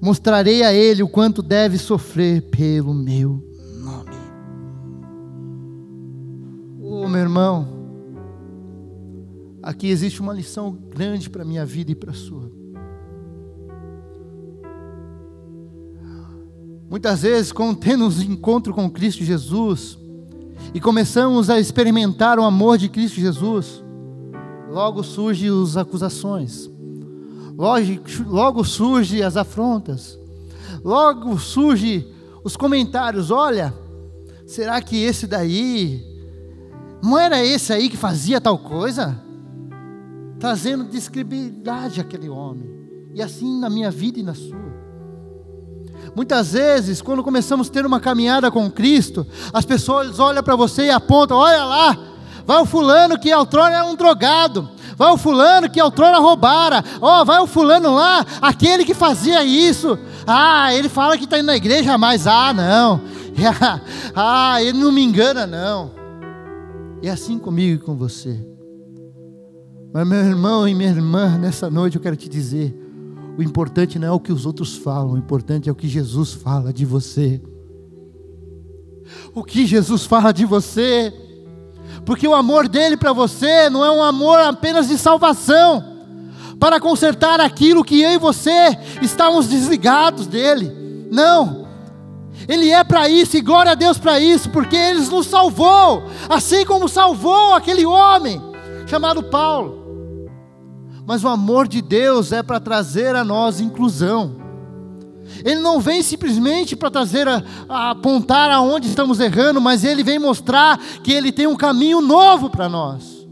[0.00, 3.44] mostrarei a ele o quanto deve sofrer pelo meu
[3.76, 4.16] nome.
[6.80, 7.79] Oh, meu irmão,
[9.62, 12.50] aqui existe uma lição grande para a minha vida e para a sua.
[16.88, 19.96] Muitas vezes, quando temos encontro com Cristo Jesus
[20.74, 23.84] e começamos a experimentar o amor de Cristo Jesus,
[24.68, 26.68] logo surgem as acusações,
[27.56, 27.84] logo,
[28.26, 30.18] logo surgem as afrontas,
[30.82, 32.08] logo surgem
[32.42, 33.72] os comentários: olha,
[34.44, 36.04] será que esse daí,
[37.00, 39.29] não era esse aí que fazia tal coisa?
[40.40, 42.68] Trazendo descredibilidade àquele homem,
[43.14, 44.70] e assim na minha vida e na sua.
[46.16, 50.86] Muitas vezes, quando começamos a ter uma caminhada com Cristo, as pessoas olham para você
[50.86, 51.98] e apontam: olha lá,
[52.46, 57.20] vai o fulano que outrora era um drogado, vai o fulano que outrora roubara, ó,
[57.20, 61.46] oh, vai o fulano lá, aquele que fazia isso, ah, ele fala que está indo
[61.46, 63.00] na igreja, mas ah, não,
[64.16, 65.90] ah, ele não me engana, não.
[67.02, 68.38] E é assim comigo e com você.
[69.92, 72.76] Mas meu irmão e minha irmã, nessa noite eu quero te dizer,
[73.36, 76.32] o importante não é o que os outros falam, o importante é o que Jesus
[76.32, 77.40] fala de você.
[79.34, 81.12] O que Jesus fala de você
[82.04, 85.84] porque o amor dele para você não é um amor apenas de salvação,
[86.58, 91.08] para consertar aquilo que eu e você estávamos desligados dele.
[91.10, 91.68] Não.
[92.48, 96.64] Ele é para isso e glória a Deus para isso, porque ele nos salvou, assim
[96.64, 98.40] como salvou aquele homem
[98.86, 99.79] chamado Paulo.
[101.10, 104.36] Mas o amor de Deus é para trazer a nós inclusão.
[105.44, 110.20] Ele não vem simplesmente para trazer a, a apontar aonde estamos errando, mas ele vem
[110.20, 113.26] mostrar que ele tem um caminho novo para nós.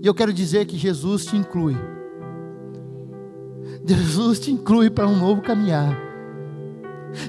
[0.00, 1.76] E eu quero dizer que Jesus te inclui.
[3.84, 5.98] Jesus te inclui para um novo caminhar.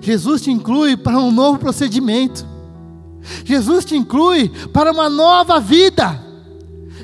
[0.03, 2.45] Jesus te inclui para um novo procedimento.
[3.43, 6.28] Jesus te inclui para uma nova vida.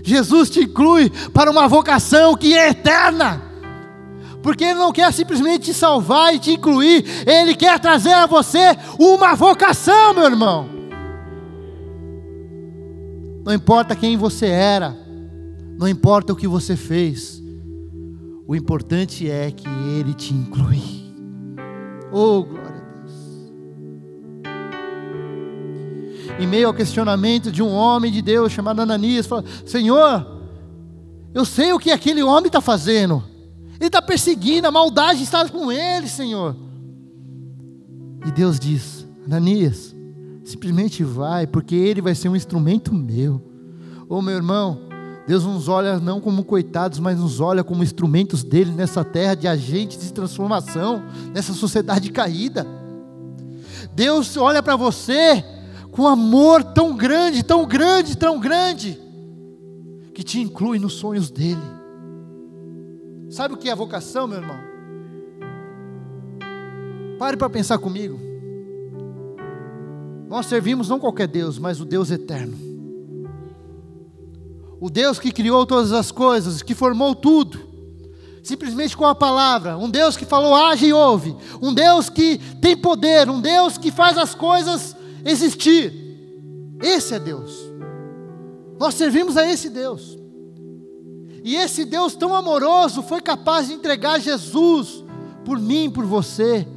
[0.05, 3.41] Jesus te inclui para uma vocação que é eterna.
[4.43, 8.77] Porque Ele não quer simplesmente te salvar e te incluir, Ele quer trazer a você
[8.99, 10.69] uma vocação, meu irmão.
[13.43, 14.95] Não importa quem você era,
[15.75, 17.41] não importa o que você fez,
[18.47, 20.81] o importante é que Ele te inclui.
[22.11, 22.64] Oh, glória
[26.39, 30.25] Em meio ao questionamento de um homem de Deus chamado Ananias, fala: Senhor,
[31.33, 33.23] eu sei o que aquele homem está fazendo.
[33.79, 36.55] Ele está perseguindo, a maldade está com ele, Senhor.
[38.25, 39.95] E Deus diz: Ananias,
[40.43, 43.41] simplesmente vai, porque ele vai ser um instrumento meu.
[44.09, 44.81] Ô meu irmão,
[45.27, 49.47] Deus nos olha não como coitados, mas nos olha como instrumentos dele nessa terra de
[49.47, 51.01] agentes de transformação,
[51.33, 52.67] nessa sociedade caída.
[53.93, 55.43] Deus olha para você
[55.95, 58.99] com amor tão grande, tão grande, tão grande,
[60.13, 61.61] que te inclui nos sonhos dele.
[63.29, 64.57] Sabe o que é vocação, meu irmão?
[67.17, 68.19] Pare para pensar comigo.
[70.27, 72.65] Nós servimos não qualquer Deus, mas o Deus eterno
[74.79, 77.59] o Deus que criou todas as coisas, que formou tudo,
[78.43, 82.77] simplesmente com a palavra, um Deus que falou age e ouve, um Deus que tem
[82.77, 84.95] poder, um Deus que faz as coisas
[85.25, 85.91] existir.
[86.81, 87.51] Esse é Deus.
[88.79, 90.17] Nós servimos a esse Deus.
[91.43, 95.03] E esse Deus tão amoroso foi capaz de entregar Jesus
[95.43, 96.67] por mim, por você,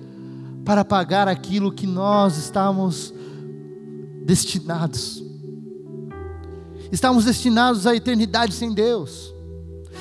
[0.65, 3.13] para pagar aquilo que nós estávamos
[4.25, 5.23] destinados.
[6.93, 9.35] Estávamos destinados à eternidade sem Deus.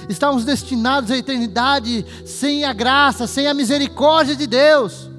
[0.10, 5.10] Estávamos destinados à eternidade sem a graça, sem a misericórdia de Deus.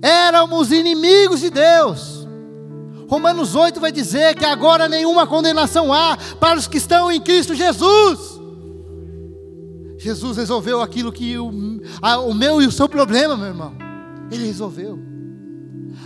[0.00, 2.19] Éramos inimigos de Deus.
[3.10, 7.56] Romanos 8 vai dizer que agora nenhuma condenação há para os que estão em Cristo
[7.56, 8.40] Jesus.
[9.98, 11.50] Jesus resolveu aquilo que o,
[12.00, 13.74] a, o meu e o seu problema, meu irmão.
[14.30, 14.96] Ele resolveu.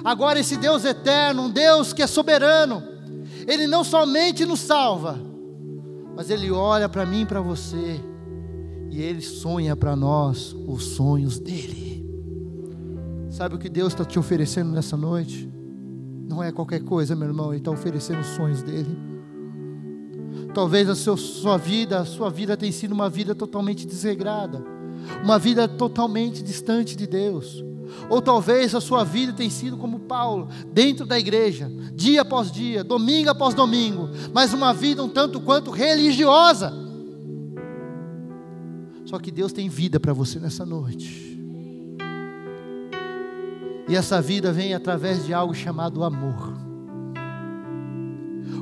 [0.03, 2.83] Agora, esse Deus eterno, um Deus que é soberano,
[3.47, 5.21] ele não somente nos salva,
[6.17, 8.01] mas Ele olha para mim e para você,
[8.91, 12.03] e Ele sonha para nós os sonhos dEle.
[13.29, 15.53] Sabe o que Deus está te oferecendo nessa noite?
[16.29, 18.97] Não é qualquer coisa, meu irmão, Ele está oferecendo os sonhos dEle.
[20.55, 24.65] Talvez a sua vida, a sua vida tenha sido uma vida totalmente desregrada,
[25.23, 27.65] uma vida totalmente distante de Deus.
[28.09, 32.83] Ou talvez a sua vida tenha sido como Paulo, dentro da igreja, dia após dia,
[32.83, 36.73] domingo após domingo, mas uma vida um tanto quanto religiosa.
[39.05, 41.34] Só que Deus tem vida para você nessa noite.
[43.87, 46.55] E essa vida vem através de algo chamado amor.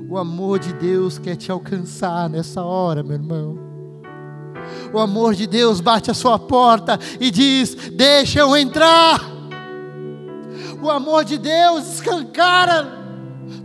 [0.08, 3.58] O amor de Deus quer te alcançar nessa hora, meu irmão.
[4.92, 9.20] O amor de Deus bate a sua porta e diz: Deixa eu entrar.
[10.82, 13.00] O amor de Deus escancara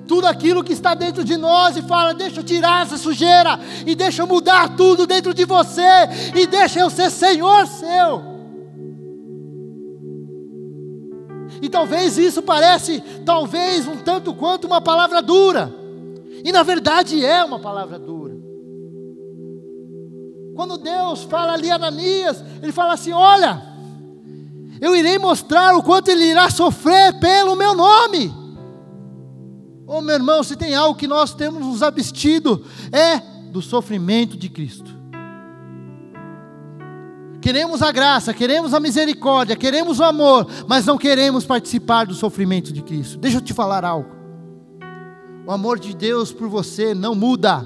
[0.07, 3.95] tudo aquilo que está dentro de nós e fala: Deixa eu tirar essa sujeira e
[3.95, 5.81] deixa eu mudar tudo dentro de você
[6.35, 8.36] e deixa eu ser Senhor seu.
[11.61, 15.73] E talvez isso parece, talvez um tanto quanto uma palavra dura.
[16.43, 18.35] E na verdade é uma palavra dura.
[20.55, 23.61] Quando Deus fala ali a Ananias, ele fala assim: Olha,
[24.81, 28.33] eu irei mostrar o quanto ele irá sofrer pelo meu nome.
[29.85, 33.19] Oh, meu irmão, se tem algo que nós temos nos abstido, é
[33.51, 34.96] do sofrimento de Cristo.
[37.47, 42.73] Queremos a graça, queremos a misericórdia, queremos o amor, mas não queremos participar do sofrimento
[42.73, 43.17] de Cristo.
[43.17, 44.09] Deixa eu te falar algo.
[45.45, 47.65] O amor de Deus por você não muda.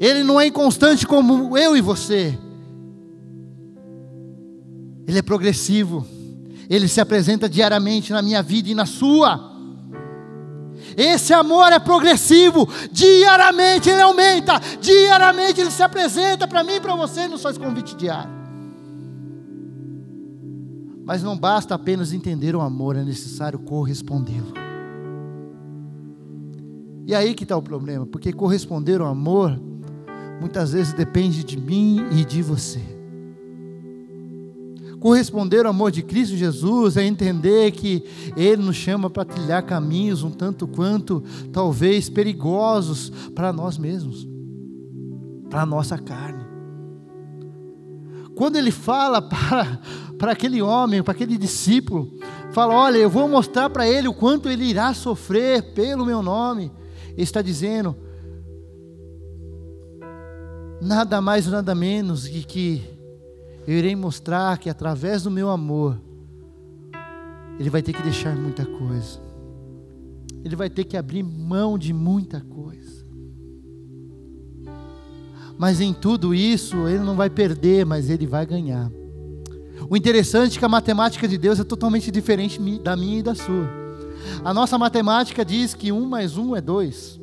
[0.00, 2.36] Ele não é inconstante como eu e você.
[5.06, 6.04] Ele é progressivo.
[6.68, 9.51] Ele se apresenta diariamente na minha vida e na sua.
[10.96, 16.94] Esse amor é progressivo, diariamente ele aumenta, diariamente ele se apresenta para mim e para
[16.94, 18.30] você, não só esse convite diário.
[21.04, 24.52] Mas não basta apenas entender o amor, é necessário correspondê-lo.
[27.06, 29.60] E aí que está o problema, porque corresponder ao amor
[30.40, 33.01] muitas vezes depende de mim e de você.
[35.02, 38.04] Corresponder ao amor de Cristo Jesus é entender que
[38.36, 44.28] Ele nos chama para trilhar caminhos um tanto quanto, talvez, perigosos para nós mesmos,
[45.50, 46.44] para a nossa carne.
[48.36, 49.80] Quando Ele fala para,
[50.16, 52.08] para aquele homem, para aquele discípulo,
[52.52, 56.70] fala: Olha, eu vou mostrar para ele o quanto ele irá sofrer pelo meu nome.
[57.08, 57.96] Ele está dizendo,
[60.80, 62.91] nada mais, nada menos de que
[63.66, 66.00] eu irei mostrar que através do meu amor,
[67.58, 69.20] ele vai ter que deixar muita coisa,
[70.44, 73.02] ele vai ter que abrir mão de muita coisa.
[75.56, 78.90] Mas em tudo isso, ele não vai perder, mas ele vai ganhar.
[79.88, 83.34] O interessante é que a matemática de Deus é totalmente diferente da minha e da
[83.34, 83.68] sua.
[84.44, 87.21] A nossa matemática diz que um mais um é dois.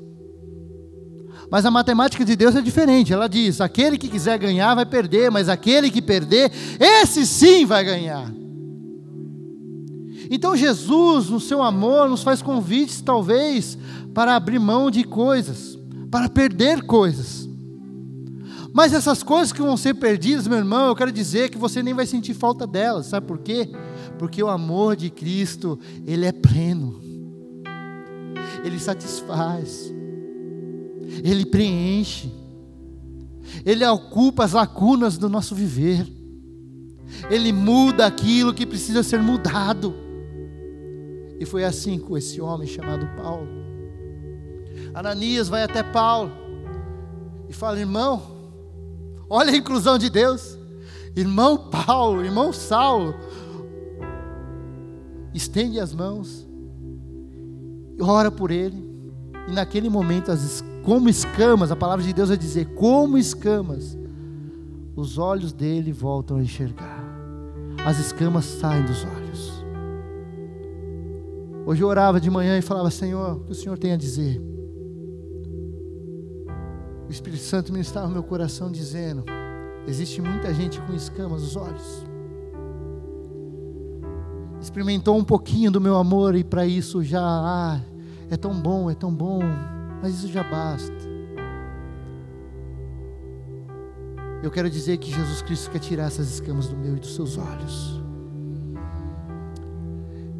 [1.51, 3.11] Mas a matemática de Deus é diferente.
[3.11, 7.83] Ela diz: aquele que quiser ganhar vai perder, mas aquele que perder, esse sim vai
[7.83, 8.31] ganhar.
[10.29, 13.77] Então Jesus, no seu amor, nos faz convites, talvez,
[14.13, 15.77] para abrir mão de coisas,
[16.11, 17.49] para perder coisas.
[18.71, 21.95] Mas essas coisas que vão ser perdidas, meu irmão, eu quero dizer que você nem
[21.95, 23.07] vai sentir falta delas.
[23.07, 23.67] Sabe por quê?
[24.19, 27.01] Porque o amor de Cristo, ele é pleno.
[28.63, 29.91] Ele satisfaz.
[31.23, 32.31] Ele preenche,
[33.65, 36.07] Ele ocupa as lacunas do nosso viver,
[37.29, 39.93] Ele muda aquilo que precisa ser mudado.
[41.39, 43.47] E foi assim com esse homem chamado Paulo.
[44.93, 46.31] Ananias vai até Paulo
[47.47, 48.21] e fala: irmão,
[49.29, 50.57] olha a inclusão de Deus.
[51.15, 53.15] Irmão Paulo, irmão Saulo,
[55.33, 56.47] estende as mãos,
[57.99, 58.77] ora por ele,
[59.47, 63.95] e naquele momento as como escamas, a palavra de Deus vai dizer, como escamas,
[64.95, 67.03] os olhos dele voltam a enxergar,
[67.85, 69.63] as escamas saem dos olhos.
[71.63, 74.41] Hoje eu orava de manhã e falava, Senhor, o que o Senhor tem a dizer?
[77.07, 79.23] O Espírito Santo ministrava no meu coração dizendo:
[79.85, 82.03] existe muita gente com escamas nos olhos.
[84.59, 87.79] Experimentou um pouquinho do meu amor e para isso já ah,
[88.27, 89.39] é tão bom, é tão bom
[90.01, 91.09] mas isso já basta.
[94.41, 97.37] Eu quero dizer que Jesus Cristo quer tirar essas escamas do meu e dos seus
[97.37, 98.01] olhos.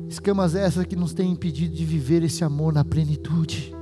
[0.08, 3.76] Escamas essas que nos têm impedido de viver esse amor na plenitude.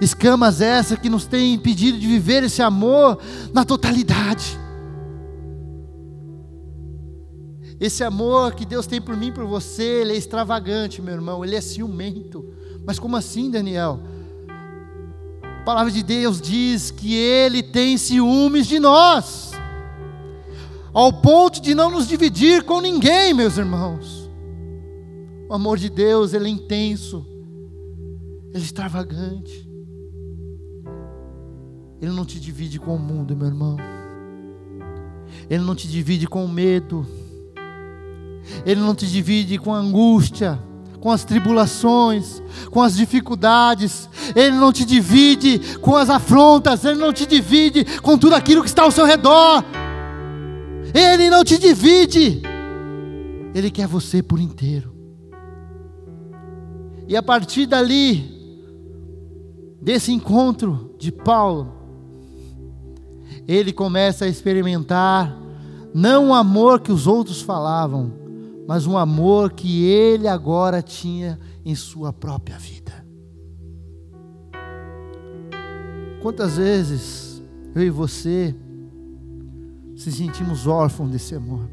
[0.00, 3.18] Escamas essas que nos têm impedido de viver esse amor
[3.52, 4.58] na totalidade.
[7.78, 11.44] Esse amor que Deus tem por mim e por você, ele é extravagante, meu irmão,
[11.44, 12.44] ele é ciumento.
[12.86, 14.00] Mas como assim, Daniel?
[15.62, 19.52] A palavra de Deus diz que Ele tem ciúmes de nós,
[20.92, 24.28] ao ponto de não nos dividir com ninguém, meus irmãos.
[25.48, 27.24] O amor de Deus, ele é intenso,
[28.48, 29.70] ele é extravagante.
[32.00, 33.76] Ele não te divide com o mundo, meu irmão.
[35.48, 37.06] Ele não te divide com o medo.
[38.66, 40.60] Ele não te divide com a angústia
[41.02, 42.40] com as tribulações,
[42.70, 48.16] com as dificuldades, Ele não te divide com as afrontas, Ele não te divide com
[48.16, 49.64] tudo aquilo que está ao seu redor,
[50.94, 52.40] Ele não te divide,
[53.52, 54.94] Ele quer você por inteiro.
[57.08, 58.62] E a partir dali,
[59.82, 61.72] desse encontro de Paulo,
[63.48, 65.36] ele começa a experimentar
[65.92, 68.21] não o amor que os outros falavam,
[68.66, 72.92] mas um amor que ele agora tinha em sua própria vida.
[76.22, 77.42] Quantas vezes
[77.74, 78.54] eu e você
[79.96, 81.68] se sentimos órfãos desse amor?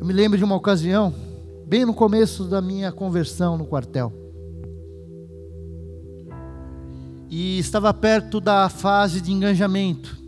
[0.00, 1.14] Eu me lembro de uma ocasião,
[1.66, 4.12] bem no começo da minha conversão no quartel.
[7.28, 10.21] E estava perto da fase de engajamento.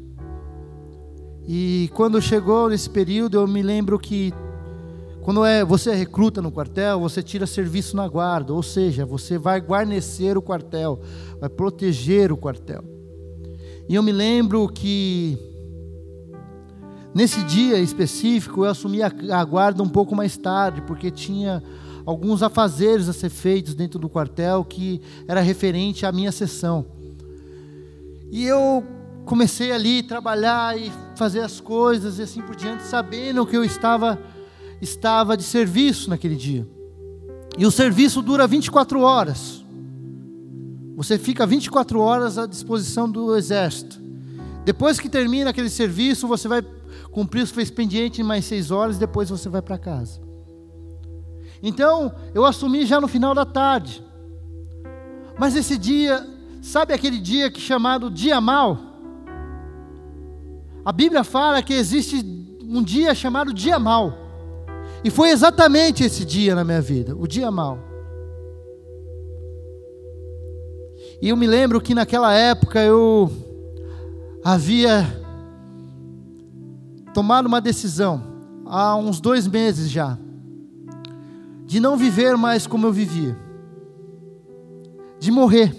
[1.46, 4.32] E quando chegou nesse período, eu me lembro que
[5.24, 9.38] quando é, você é recruta no quartel, você tira serviço na guarda, ou seja, você
[9.38, 11.00] vai guarnecer o quartel,
[11.40, 12.84] vai proteger o quartel.
[13.88, 15.38] E eu me lembro que
[17.14, 21.62] nesse dia específico eu assumi a, a guarda um pouco mais tarde, porque tinha
[22.04, 26.84] alguns afazeres a ser feitos dentro do quartel que era referente à minha sessão.
[28.30, 28.84] E eu
[29.24, 33.64] comecei ali a trabalhar e fazer as coisas e assim por diante, sabendo que eu
[33.64, 34.18] estava
[34.80, 36.66] estava de serviço naquele dia.
[37.56, 39.64] E o serviço dura 24 horas.
[40.96, 44.00] Você fica 24 horas à disposição do exército.
[44.64, 46.62] Depois que termina aquele serviço, você vai
[47.10, 50.20] cumprir o seu expediente em mais seis horas e depois você vai para casa.
[51.62, 54.04] Então, eu assumi já no final da tarde.
[55.38, 56.26] Mas esse dia,
[56.60, 58.93] sabe aquele dia que é chamado dia mal?
[60.84, 62.22] A Bíblia fala que existe
[62.62, 64.12] um dia chamado dia mal.
[65.02, 67.78] E foi exatamente esse dia na minha vida, o dia mal.
[71.22, 73.30] E eu me lembro que naquela época eu
[74.44, 75.06] havia
[77.14, 78.22] tomado uma decisão,
[78.66, 80.18] há uns dois meses já,
[81.64, 83.38] de não viver mais como eu vivia,
[85.18, 85.74] de morrer,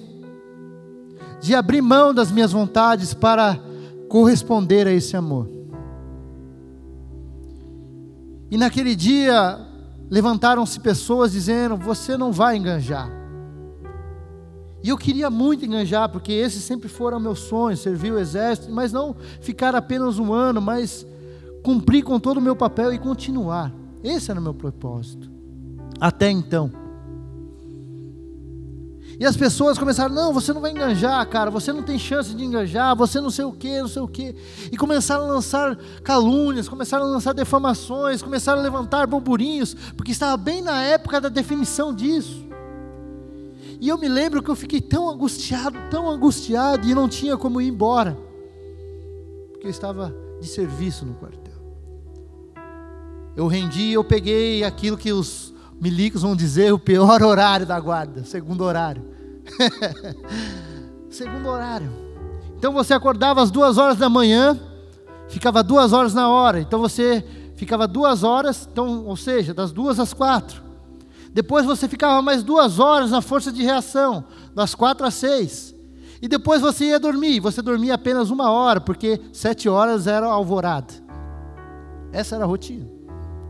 [1.42, 3.60] de abrir mão das minhas vontades para
[4.16, 5.50] corresponder a esse amor.
[8.50, 9.60] E naquele dia
[10.10, 13.12] levantaram-se pessoas dizendo: Você não vai enganjar.
[14.82, 18.94] E eu queria muito enganjar, porque esses sempre foram meus sonhos, servir o exército, mas
[18.94, 21.06] não ficar apenas um ano, mas
[21.62, 23.74] cumprir com todo o meu papel e continuar.
[24.02, 25.30] Esse era o meu propósito.
[26.00, 26.72] Até então.
[29.18, 32.44] E as pessoas começaram, não, você não vai enganjar, cara, você não tem chance de
[32.44, 34.36] enganjar, você não sei o que, não sei o que.
[34.72, 40.36] E começaram a lançar calúnias, começaram a lançar defamações, começaram a levantar burburinhos, porque estava
[40.36, 42.46] bem na época da definição disso.
[43.80, 47.62] E eu me lembro que eu fiquei tão angustiado, tão angustiado, e não tinha como
[47.62, 48.18] ir embora,
[49.52, 51.54] porque eu estava de serviço no quartel.
[53.36, 58.24] Eu rendi, eu peguei aquilo que os milicos vão dizer, o pior horário da guarda,
[58.24, 59.06] segundo horário.
[61.10, 61.92] segundo horário.
[62.58, 64.60] Então você acordava às duas horas da manhã,
[65.28, 66.60] ficava duas horas na hora.
[66.60, 67.24] Então você
[67.56, 70.64] ficava duas horas, então, ou seja, das duas às quatro.
[71.34, 74.24] Depois você ficava mais duas horas na força de reação,
[74.54, 75.76] das quatro às seis.
[76.22, 77.40] E depois você ia dormir.
[77.40, 80.94] Você dormia apenas uma hora, porque sete horas era alvorada.
[82.12, 82.90] Essa era a rotina.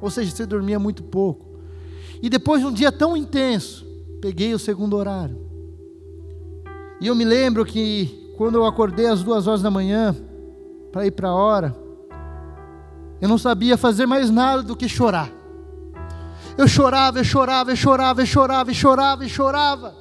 [0.02, 1.45] Ou seja, você dormia muito pouco.
[2.26, 3.86] E depois de um dia tão intenso,
[4.20, 5.38] peguei o segundo horário.
[7.00, 10.16] E eu me lembro que quando eu acordei às duas horas da manhã
[10.92, 11.78] para ir para a hora,
[13.22, 15.30] eu não sabia fazer mais nada do que chorar.
[16.58, 19.96] Eu chorava, eu chorava, eu chorava, eu chorava, eu chorava, e chorava.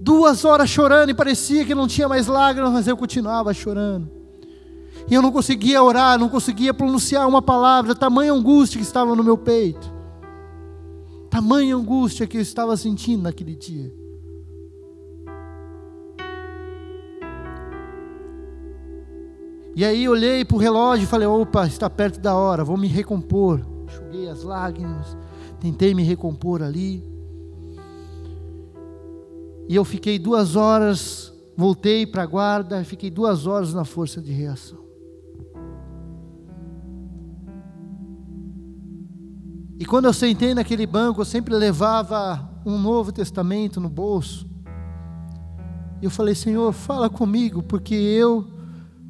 [0.00, 4.10] Duas horas chorando e parecia que não tinha mais lágrimas, mas eu continuava chorando.
[5.10, 9.22] E eu não conseguia orar, não conseguia pronunciar uma palavra, tamanha angústia que estava no
[9.22, 9.92] meu peito.
[11.34, 13.92] Tamanha angústia que eu estava sentindo naquele dia.
[19.74, 22.86] E aí olhei para o relógio e falei: opa, está perto da hora, vou me
[22.86, 23.60] recompor.
[23.84, 25.16] Enxuguei as lágrimas,
[25.58, 27.02] Tentei me recompor ali.
[29.68, 34.30] E eu fiquei duas horas, voltei para a guarda, fiquei duas horas na força de
[34.30, 34.83] reação.
[39.84, 44.48] E quando eu sentei naquele banco, eu sempre levava um Novo Testamento no bolso.
[46.00, 48.50] E eu falei, Senhor, fala comigo, porque eu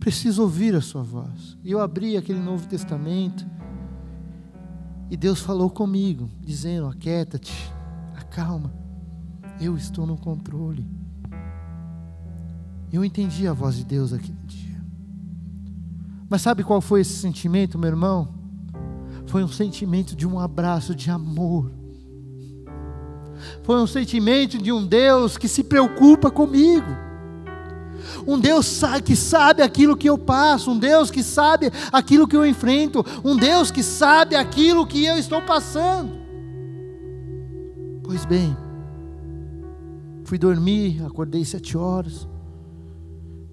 [0.00, 1.56] preciso ouvir a Sua voz.
[1.62, 3.46] E eu abri aquele Novo Testamento.
[5.08, 7.72] E Deus falou comigo, dizendo: Aquieta-te,
[8.16, 8.74] acalma,
[9.60, 10.84] eu estou no controle.
[12.92, 14.84] Eu entendi a voz de Deus aquele dia.
[16.28, 18.43] Mas sabe qual foi esse sentimento, meu irmão?
[19.34, 21.68] Foi um sentimento de um abraço de amor.
[23.64, 26.86] Foi um sentimento de um Deus que se preocupa comigo
[28.28, 32.46] um Deus que sabe aquilo que eu passo, um Deus que sabe aquilo que eu
[32.46, 36.12] enfrento, um Deus que sabe aquilo que eu estou passando.
[38.04, 38.56] Pois bem,
[40.22, 42.28] fui dormir, acordei sete horas,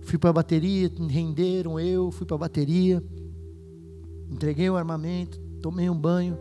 [0.02, 3.04] fui para a bateria, renderam eu, fui para a bateria,
[4.30, 6.38] entreguei o armamento, tomei um banho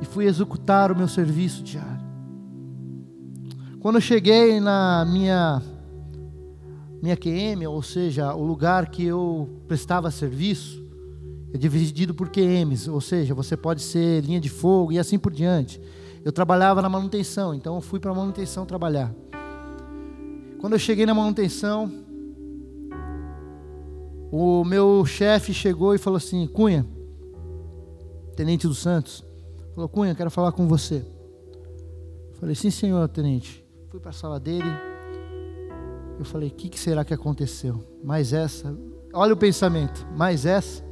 [0.00, 2.04] e fui executar o meu serviço diário.
[3.80, 5.62] Quando eu cheguei na minha
[7.02, 10.84] minha QM, ou seja, o lugar que eu prestava serviço,
[11.52, 15.32] é dividido por QMs, ou seja, você pode ser linha de fogo e assim por
[15.32, 15.80] diante.
[16.24, 19.14] Eu trabalhava na manutenção, então eu fui para a manutenção trabalhar.
[20.58, 21.92] Quando eu cheguei na manutenção,
[24.32, 26.84] o meu chefe chegou e falou assim: Cunha,
[28.36, 29.24] tenente dos Santos,
[29.74, 31.04] falou: Cunha, quero falar com você.
[32.34, 33.64] falei: Sim, senhor, tenente.
[33.88, 34.70] Fui para a sala dele
[36.18, 37.82] eu falei: o que, que será que aconteceu?
[38.02, 38.76] Mais essa.
[39.12, 40.84] Olha o pensamento, mais essa.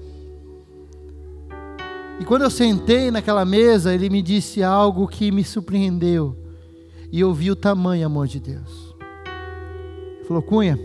[2.20, 6.36] E quando eu sentei naquela mesa, ele me disse algo que me surpreendeu.
[7.11, 8.95] e eu vi o tamanho amor de Deus.
[10.16, 10.78] Ele falou: Cunha,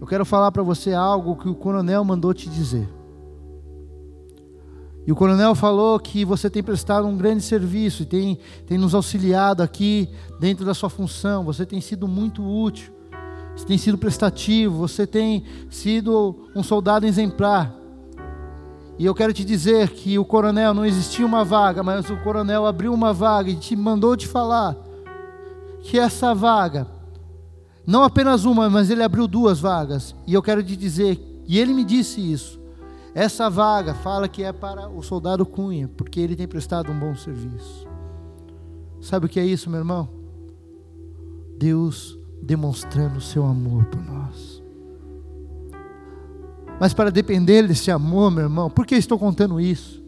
[0.00, 2.88] eu quero falar para você algo que o coronel mandou te dizer.
[5.06, 8.94] E o coronel falou que você tem prestado um grande serviço e tem, tem nos
[8.94, 11.44] auxiliado aqui dentro da sua função.
[11.44, 12.92] Você tem sido muito útil,
[13.56, 17.74] você tem sido prestativo, você tem sido um soldado exemplar.
[18.98, 22.66] E eu quero te dizer que o coronel não existia uma vaga, mas o coronel
[22.66, 24.76] abriu uma vaga e te mandou te falar
[25.82, 26.86] que essa vaga,
[27.86, 30.14] não apenas uma, mas ele abriu duas vagas.
[30.26, 32.59] E eu quero te dizer, e ele me disse isso
[33.14, 37.14] essa vaga fala que é para o soldado Cunha, porque ele tem prestado um bom
[37.14, 37.86] serviço.
[39.00, 40.08] Sabe o que é isso, meu irmão?
[41.58, 44.62] Deus demonstrando o seu amor por nós.
[46.78, 50.02] Mas para depender desse amor, meu irmão, por que estou contando isso?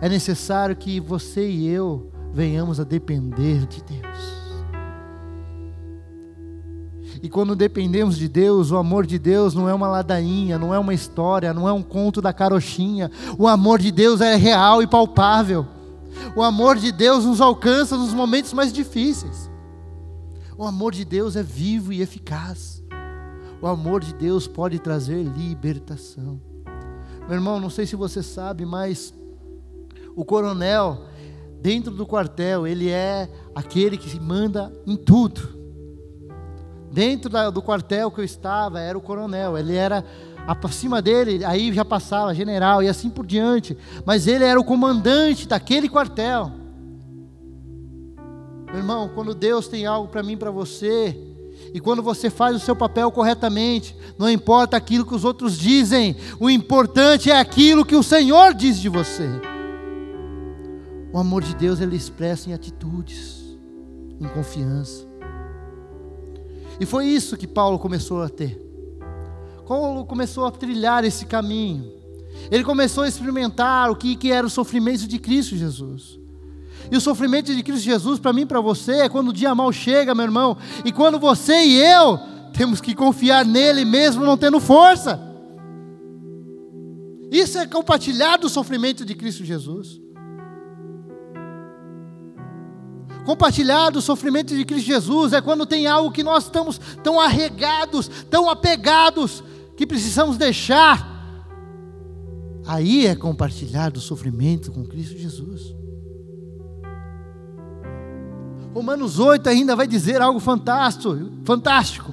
[0.00, 4.41] É necessário que você e eu venhamos a depender de Deus.
[7.22, 10.78] E quando dependemos de Deus, o amor de Deus não é uma ladainha, não é
[10.78, 13.08] uma história, não é um conto da carochinha.
[13.38, 15.64] O amor de Deus é real e palpável.
[16.34, 19.48] O amor de Deus nos alcança nos momentos mais difíceis.
[20.58, 22.82] O amor de Deus é vivo e eficaz.
[23.60, 26.40] O amor de Deus pode trazer libertação.
[27.28, 29.14] Meu irmão, não sei se você sabe, mas
[30.16, 31.04] o coronel,
[31.60, 35.61] dentro do quartel, ele é aquele que manda em tudo.
[36.92, 39.56] Dentro da, do quartel que eu estava, era o coronel.
[39.56, 40.04] Ele era
[40.64, 43.76] acima dele, aí já passava general e assim por diante.
[44.04, 46.52] Mas ele era o comandante daquele quartel.
[48.66, 51.18] Meu irmão, quando Deus tem algo para mim, para você,
[51.74, 56.16] e quando você faz o seu papel corretamente, não importa aquilo que os outros dizem,
[56.38, 59.28] o importante é aquilo que o Senhor diz de você.
[61.12, 63.58] O amor de Deus ele expressa em atitudes,
[64.20, 65.11] em confiança.
[66.82, 68.60] E foi isso que Paulo começou a ter.
[69.68, 71.92] Paulo começou a trilhar esse caminho.
[72.50, 76.18] Ele começou a experimentar o que, que era o sofrimento de Cristo Jesus.
[76.90, 79.54] E o sofrimento de Cristo Jesus, para mim e para você, é quando o dia
[79.54, 82.18] mal chega, meu irmão, e quando você e eu
[82.52, 85.20] temos que confiar nele mesmo não tendo força.
[87.30, 90.00] Isso é compartilhar do sofrimento de Cristo Jesus.
[93.24, 98.10] Compartilhar do sofrimento de Cristo Jesus é quando tem algo que nós estamos tão arregados,
[98.28, 99.44] tão apegados,
[99.76, 101.08] que precisamos deixar.
[102.66, 105.74] Aí é compartilhar do sofrimento com Cristo Jesus.
[108.74, 112.12] Romanos 8 ainda vai dizer algo fantástico, fantástico.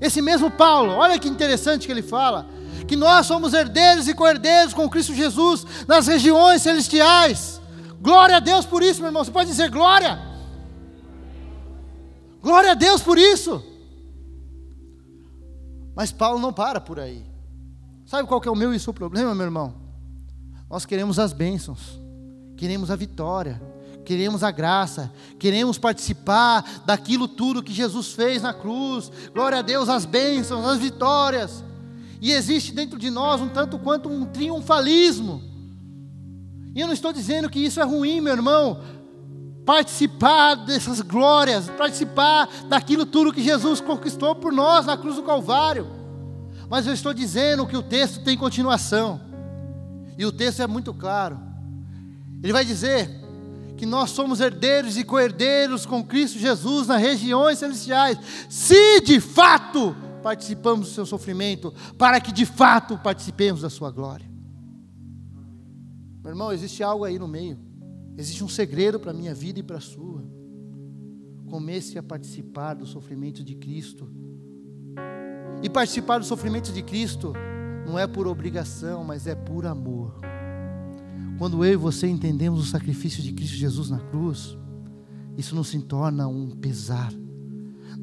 [0.00, 2.46] Esse mesmo Paulo, olha que interessante que ele fala,
[2.86, 7.60] que nós somos herdeiros e co-herdeiros com Cristo Jesus nas regiões celestiais.
[8.00, 9.24] Glória a Deus por isso, meu irmão.
[9.24, 10.33] Você pode dizer glória?
[12.44, 13.64] Glória a Deus por isso.
[15.96, 17.24] Mas Paulo não para por aí.
[18.04, 19.74] Sabe qual que é o meu e o seu problema, meu irmão?
[20.68, 21.98] Nós queremos as bênçãos,
[22.54, 23.62] queremos a vitória,
[24.04, 29.10] queremos a graça, queremos participar daquilo tudo que Jesus fez na cruz.
[29.32, 31.64] Glória a Deus, as bênçãos, as vitórias.
[32.20, 35.42] E existe dentro de nós um tanto quanto um triunfalismo.
[36.74, 38.82] E eu não estou dizendo que isso é ruim, meu irmão
[39.64, 45.86] participar dessas glórias, participar daquilo tudo que Jesus conquistou por nós na cruz do Calvário.
[46.68, 49.20] Mas eu estou dizendo que o texto tem continuação,
[50.16, 51.38] e o texto é muito claro.
[52.42, 53.10] Ele vai dizer
[53.76, 59.96] que nós somos herdeiros e co-herdeiros com Cristo Jesus nas regiões celestiais, se de fato
[60.22, 64.26] participamos do seu sofrimento, para que de fato participemos da sua glória.
[66.22, 67.58] Meu irmão, existe algo aí no meio.
[68.16, 70.24] Existe um segredo para a minha vida e para a sua.
[71.48, 74.08] Comece a participar do sofrimento de Cristo.
[75.62, 77.32] E participar do sofrimento de Cristo
[77.86, 80.20] não é por obrigação, mas é por amor.
[81.38, 84.56] Quando eu e você entendemos o sacrifício de Cristo Jesus na cruz,
[85.36, 87.12] isso não se torna um pesar,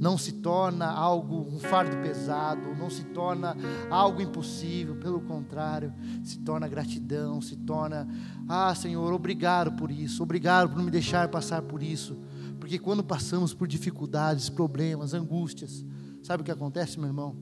[0.01, 3.55] não se torna algo, um fardo pesado, não se torna
[3.87, 5.93] algo impossível, pelo contrário,
[6.23, 8.07] se torna gratidão, se torna,
[8.49, 12.17] ah Senhor, obrigado por isso, obrigado por me deixar passar por isso,
[12.59, 15.85] porque quando passamos por dificuldades, problemas, angústias,
[16.23, 17.35] sabe o que acontece, meu irmão?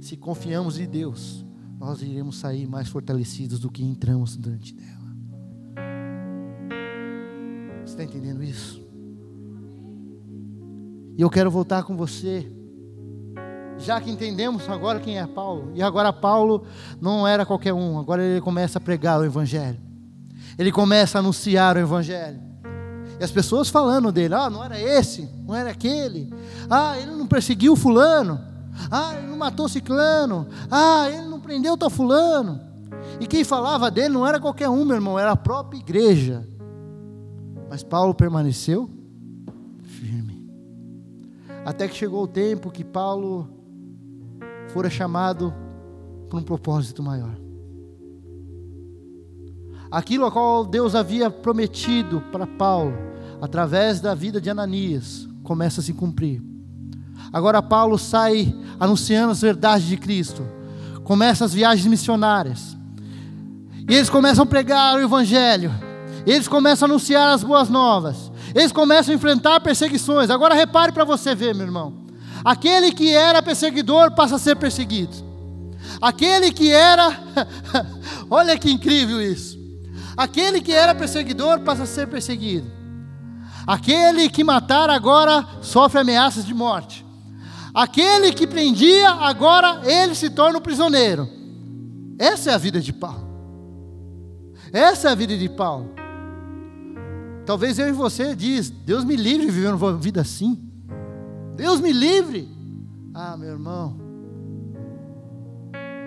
[0.00, 1.46] Se confiamos em Deus,
[1.78, 5.14] nós iremos sair mais fortalecidos do que entramos durante dela.
[7.84, 8.89] Você está entendendo isso?
[11.20, 12.50] E eu quero voltar com você.
[13.76, 16.64] Já que entendemos agora quem é Paulo, e agora Paulo
[16.98, 19.78] não era qualquer um, agora ele começa a pregar o Evangelho,
[20.58, 22.40] ele começa a anunciar o Evangelho.
[23.20, 26.32] E as pessoas falando dele: ah, não era esse, não era aquele.
[26.70, 28.40] Ah, ele não perseguiu Fulano.
[28.90, 30.48] Ah, ele não matou Ciclano.
[30.70, 32.62] Ah, ele não prendeu tal Fulano.
[33.20, 36.48] E quem falava dele não era qualquer um, meu irmão, era a própria igreja.
[37.68, 38.99] Mas Paulo permaneceu.
[41.64, 43.48] Até que chegou o tempo que Paulo
[44.68, 45.52] fora chamado
[46.28, 47.36] para um propósito maior.
[49.90, 52.94] Aquilo a qual Deus havia prometido para Paulo,
[53.42, 56.40] através da vida de Ananias, começa a se cumprir.
[57.32, 60.46] Agora Paulo sai anunciando as verdades de Cristo,
[61.02, 62.76] começa as viagens missionárias,
[63.88, 65.72] e eles começam a pregar o Evangelho,
[66.24, 70.30] eles começam a anunciar as boas novas, eles começam a enfrentar perseguições.
[70.30, 72.04] Agora repare para você ver, meu irmão:
[72.44, 75.14] aquele que era perseguidor passa a ser perseguido,
[76.00, 77.18] aquele que era,
[78.28, 79.58] olha que incrível isso,
[80.16, 82.70] aquele que era perseguidor passa a ser perseguido,
[83.66, 87.10] aquele que matar agora sofre ameaças de morte.
[87.72, 91.28] Aquele que prendia, agora ele se torna um prisioneiro.
[92.18, 93.28] Essa é a vida de Paulo.
[94.72, 95.99] Essa é a vida de Paulo.
[97.46, 100.58] Talvez eu e você diz, Deus me livre de viver uma vida assim.
[101.56, 102.48] Deus me livre.
[103.14, 103.96] Ah, meu irmão.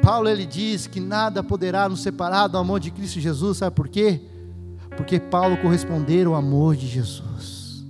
[0.01, 3.87] Paulo ele diz que nada poderá nos separar do amor de Cristo Jesus, sabe por
[3.87, 4.21] quê?
[4.97, 7.83] Porque Paulo correspondeu ao amor de Jesus.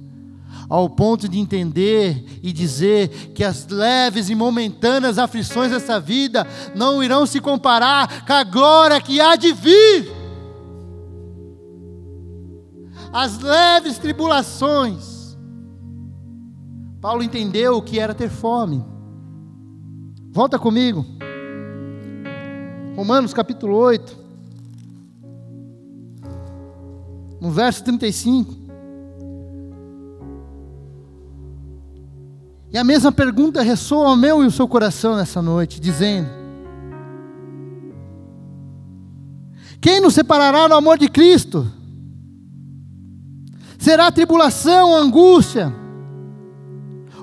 [0.69, 7.03] Ao ponto de entender e dizer que as leves e momentâneas aflições dessa vida não
[7.03, 10.22] irão se comparar com a glória que há de vir
[13.13, 15.37] as leves tribulações.
[16.99, 18.83] Paulo entendeu o que era ter fome.
[20.31, 21.05] Volta comigo.
[22.95, 24.17] Romanos capítulo 8.
[27.39, 28.63] No verso 35.
[32.71, 36.27] E a mesma pergunta ressoa ao meu e ao seu coração nessa noite, dizendo:
[39.79, 41.71] Quem nos separará do amor de Cristo?
[43.83, 45.75] Será a tribulação, a angústia,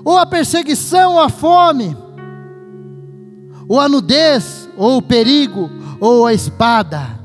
[0.05, 1.97] ou a perseguição, ou a fome,
[3.67, 7.19] ou a nudez, ou o perigo, ou a espada.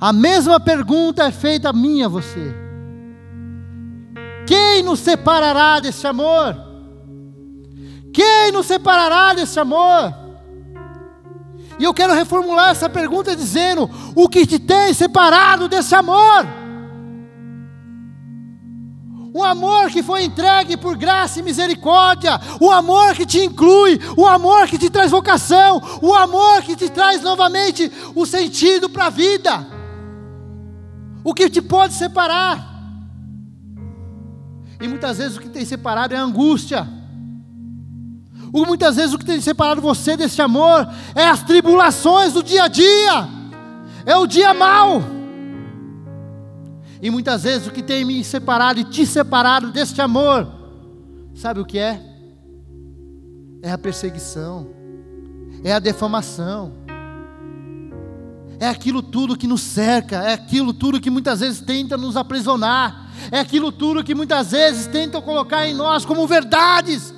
[0.00, 2.54] A mesma pergunta é feita a mim a você.
[4.46, 6.56] Quem nos separará desse amor?
[8.12, 10.14] Quem nos separará desse amor?
[11.76, 16.62] E eu quero reformular essa pergunta dizendo: o que te tem separado desse amor?
[19.34, 24.28] Um amor que foi entregue por graça e misericórdia, o amor que te inclui, o
[24.28, 29.10] amor que te traz vocação, o amor que te traz novamente o sentido para a
[29.10, 29.66] vida.
[31.24, 32.64] O que te pode separar?
[34.80, 36.86] E muitas vezes o que tem separado é a angústia.
[38.52, 42.68] Muitas vezes o que tem separado você desse amor é as tribulações do dia a
[42.68, 43.28] dia,
[44.06, 45.13] é o dia mau.
[47.04, 50.48] E muitas vezes o que tem me separado e te separado deste amor,
[51.34, 52.00] sabe o que é?
[53.62, 54.70] É a perseguição,
[55.62, 56.72] é a defamação,
[58.58, 63.10] é aquilo tudo que nos cerca, é aquilo tudo que muitas vezes tenta nos aprisionar,
[63.30, 67.12] é aquilo tudo que muitas vezes tentam colocar em nós como verdades.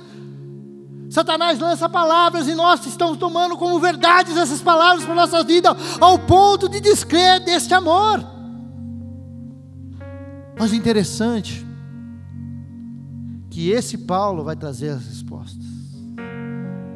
[1.09, 5.73] Satanás lança palavras e nós estamos tomando como verdades essas palavras para a nossa vida,
[6.01, 8.35] ao ponto de descrer deste amor.
[10.59, 11.65] Mas o interessante
[13.49, 15.65] que esse Paulo vai trazer as respostas.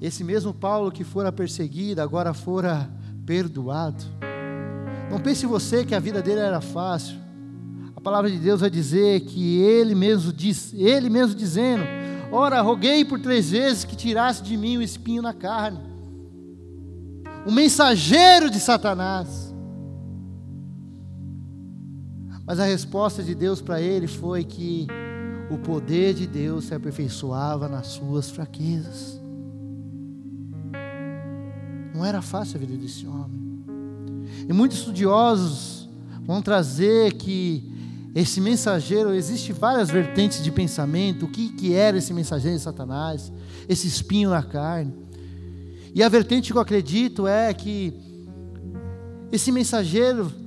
[0.01, 2.89] Esse mesmo Paulo que fora perseguido, agora fora
[3.25, 4.03] perdoado.
[5.11, 7.17] Não pense você que a vida dele era fácil.
[7.95, 11.83] A palavra de Deus vai dizer que ele mesmo diz, ele mesmo dizendo:
[12.31, 15.79] Ora, roguei por três vezes que tirasse de mim o espinho na carne.
[17.45, 19.50] O mensageiro de Satanás.
[22.51, 24.85] Mas a resposta de Deus para ele foi que
[25.49, 29.21] o poder de Deus se aperfeiçoava nas suas fraquezas.
[31.95, 33.63] Não era fácil a vida desse homem.
[34.49, 35.87] E muitos estudiosos
[36.25, 37.71] vão trazer que
[38.13, 43.31] esse mensageiro, existe várias vertentes de pensamento, o que, que era esse mensageiro de Satanás,
[43.69, 44.93] esse espinho na carne.
[45.95, 47.93] E a vertente que eu acredito é que
[49.31, 50.40] esse mensageiro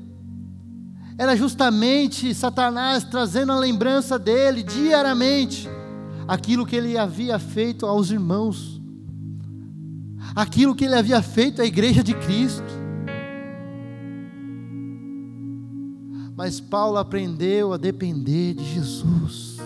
[1.17, 5.69] era justamente Satanás trazendo a lembrança dele diariamente
[6.27, 8.81] aquilo que ele havia feito aos irmãos,
[10.35, 12.85] aquilo que ele havia feito à igreja de Cristo.
[16.37, 19.59] Mas Paulo aprendeu a depender de Jesus.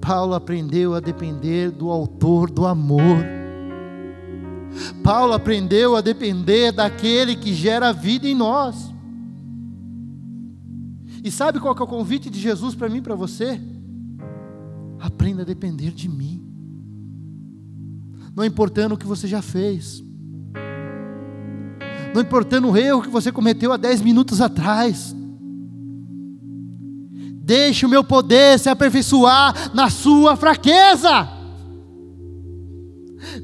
[0.00, 3.24] Paulo aprendeu a depender do Autor do amor.
[5.02, 8.94] Paulo aprendeu a depender daquele que gera vida em nós.
[11.22, 13.60] E sabe qual é o convite de Jesus para mim para você?
[14.98, 16.44] Aprenda a depender de mim.
[18.34, 20.02] Não importando o que você já fez.
[22.14, 25.14] Não importando o erro que você cometeu há dez minutos atrás.
[27.48, 31.28] Deixe o meu poder se aperfeiçoar na sua fraqueza.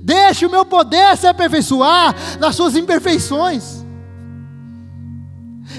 [0.02, 3.84] Deixe o meu poder se aperfeiçoar nas suas imperfeições.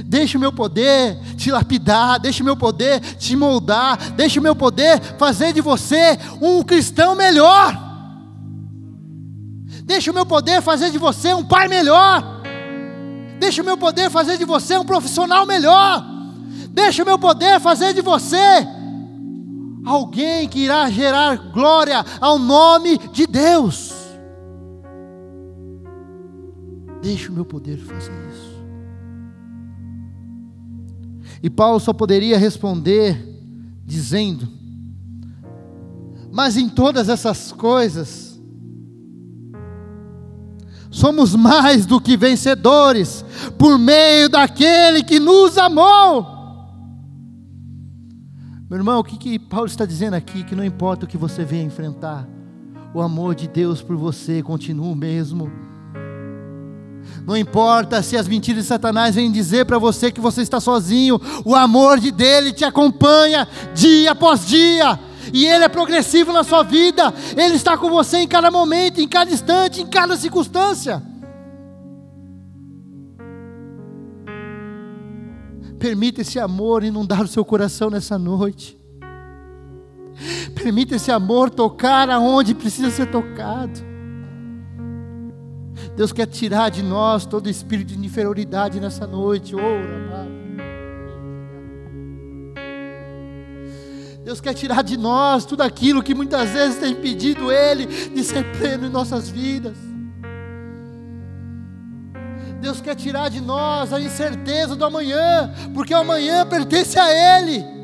[0.03, 4.55] Deixe o meu poder te lapidar, deixe o meu poder te moldar, deixe o meu
[4.55, 7.83] poder fazer de você um cristão melhor.
[9.83, 12.41] Deixe o meu poder fazer de você um pai melhor.
[13.39, 16.03] Deixe o meu poder fazer de você um profissional melhor.
[16.69, 18.35] Deixe o meu poder fazer de você
[19.85, 23.93] alguém que irá gerar glória ao nome de Deus.
[27.01, 28.24] Deixe o meu poder fazer
[31.45, 33.23] E Paulo só poderia responder
[33.85, 34.47] dizendo:
[36.31, 38.41] Mas em todas essas coisas,
[40.89, 43.23] somos mais do que vencedores,
[43.59, 46.25] por meio daquele que nos amou.
[48.67, 50.43] Meu irmão, o que, que Paulo está dizendo aqui?
[50.43, 52.27] Que não importa o que você venha enfrentar,
[52.91, 55.51] o amor de Deus por você continua o mesmo.
[57.25, 61.19] Não importa se as mentiras de Satanás vêm dizer para você que você está sozinho,
[61.43, 64.99] o amor de dele te acompanha dia após dia.
[65.33, 67.13] E ele é progressivo na sua vida.
[67.35, 71.01] Ele está com você em cada momento, em cada instante, em cada circunstância.
[75.79, 78.77] Permita esse amor inundar o seu coração nessa noite.
[80.53, 83.94] Permita esse amor tocar aonde precisa ser tocado.
[85.95, 89.55] Deus quer tirar de nós todo espírito de inferioridade nessa noite.
[94.23, 98.43] Deus quer tirar de nós tudo aquilo que muitas vezes tem impedido Ele de ser
[98.57, 99.77] pleno em nossas vidas.
[102.59, 107.74] Deus quer tirar de nós a incerteza do amanhã, porque o amanhã pertence a Ele.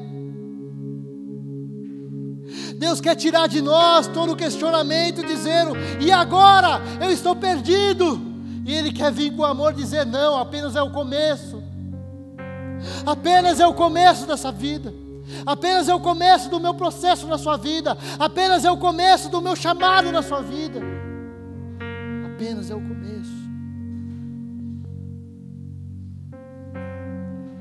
[2.81, 6.81] Deus quer tirar de nós todo o questionamento, dizendo: e agora?
[6.99, 8.19] Eu estou perdido.
[8.65, 11.61] E Ele quer vir com amor dizer: não, apenas é o começo.
[13.05, 14.91] Apenas é o começo dessa vida.
[15.45, 17.95] Apenas é o começo do meu processo na sua vida.
[18.17, 20.79] Apenas é o começo do meu chamado na sua vida.
[22.33, 23.41] Apenas é o começo.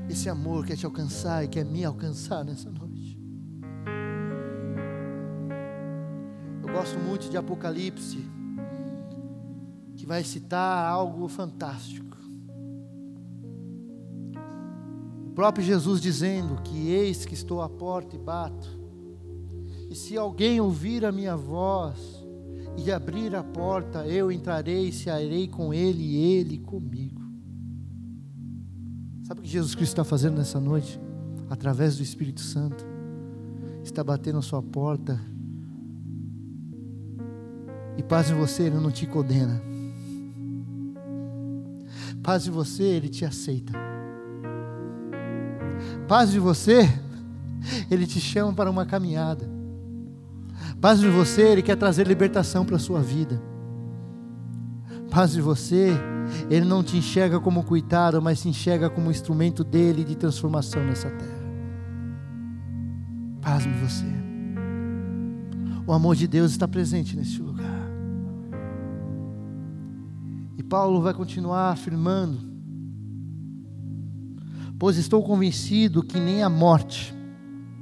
[0.09, 2.90] Esse amor quer te alcançar e quer me alcançar nessa noite.
[6.81, 8.27] Gosto muito de Apocalipse,
[9.95, 12.17] que vai citar algo fantástico.
[15.27, 18.67] O próprio Jesus dizendo que eis que estou à porta e bato.
[19.91, 22.25] E se alguém ouvir a minha voz
[22.75, 27.21] e abrir a porta, eu entrarei e cearei com ele e ele comigo.
[29.21, 30.99] Sabe o que Jesus Cristo está fazendo nessa noite?
[31.47, 32.83] Através do Espírito Santo.
[33.83, 35.21] Está batendo a sua porta
[38.11, 39.61] paz em você, Ele não te condena.
[42.21, 43.71] Paz em você, Ele te aceita.
[46.09, 46.93] Paz de você,
[47.89, 49.49] Ele te chama para uma caminhada.
[50.81, 53.41] Paz de você, Ele quer trazer libertação para a sua vida.
[55.09, 55.93] Paz de você,
[56.49, 61.09] Ele não te enxerga como coitado, mas te enxerga como instrumento dele de transformação nessa
[61.09, 61.41] terra.
[63.41, 64.05] Paz de você.
[65.87, 67.80] O amor de Deus está presente neste lugar.
[70.71, 72.39] Paulo vai continuar afirmando:
[74.79, 77.13] Pois estou convencido que nem a morte,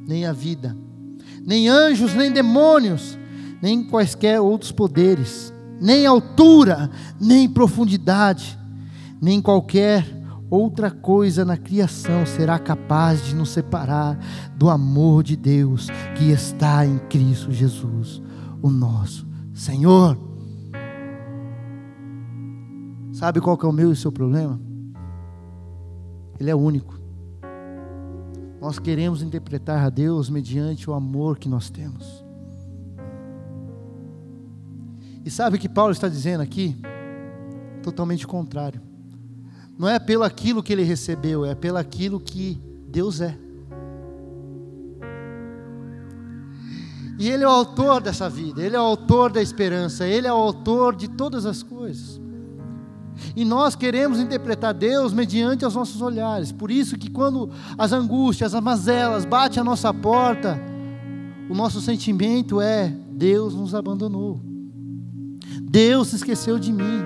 [0.08, 0.76] nem a vida,
[1.46, 3.16] nem anjos, nem demônios,
[3.62, 6.90] nem quaisquer outros poderes, nem altura,
[7.22, 8.58] nem profundidade,
[9.22, 10.04] nem qualquer
[10.50, 14.18] outra coisa na criação será capaz de nos separar
[14.56, 18.20] do amor de Deus que está em Cristo Jesus,
[18.64, 20.29] o nosso Senhor.
[23.20, 24.58] Sabe qual que é o meu e o seu problema?
[26.40, 26.98] Ele é único.
[28.62, 32.24] Nós queremos interpretar a Deus mediante o amor que nós temos.
[35.26, 36.78] E sabe o que Paulo está dizendo aqui?
[37.84, 38.82] Totalmente contrário.
[39.78, 42.58] não é pelo aquilo que ele recebeu, é pelo aquilo que
[42.88, 43.38] Deus é.
[47.18, 50.32] E Ele é o autor dessa vida, Ele é o autor da esperança, Ele é
[50.32, 52.29] o autor de todas as coisas.
[53.36, 56.52] E nós queremos interpretar Deus mediante os nossos olhares.
[56.52, 60.60] Por isso que quando as angústias, as mazelas batem à nossa porta,
[61.50, 64.40] o nosso sentimento é: Deus nos abandonou.
[65.62, 67.02] Deus se esqueceu de mim.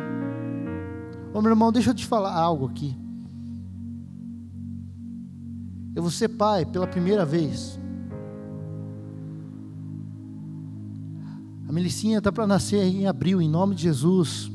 [1.33, 2.95] Ô meu irmão, deixa eu te falar algo aqui.
[5.95, 7.79] Eu vou ser pai pela primeira vez.
[11.67, 14.51] A Melicinha está para nascer em abril, em nome de Jesus.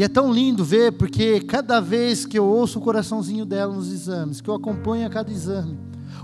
[0.00, 3.92] E é tão lindo ver, porque cada vez que eu ouço o coraçãozinho dela nos
[3.92, 5.78] exames, que eu acompanho a cada exame,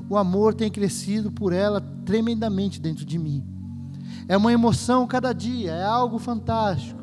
[0.08, 3.44] o amor tem crescido por ela tremendamente dentro de mim.
[4.26, 6.98] É uma emoção cada dia, é algo fantástico.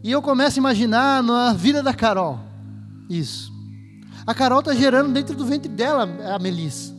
[0.00, 2.38] E eu começo a imaginar na vida da Carol,
[3.10, 3.52] isso.
[4.24, 6.93] A Carol está gerando dentro do ventre dela a Melissa.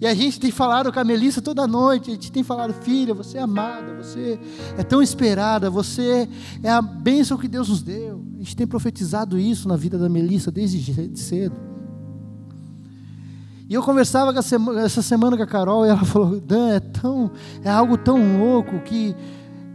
[0.00, 3.14] E a gente tem falado com a Melissa toda noite, a gente tem falado, filha,
[3.14, 4.38] você é amada, você
[4.76, 6.28] é tão esperada, você
[6.62, 8.22] é a bênção que Deus nos deu.
[8.34, 11.56] A gente tem profetizado isso na vida da Melissa desde cedo.
[13.68, 14.32] E eu conversava
[14.84, 17.30] essa semana com a Carol e ela falou, Dan, é, tão,
[17.64, 19.16] é algo tão louco que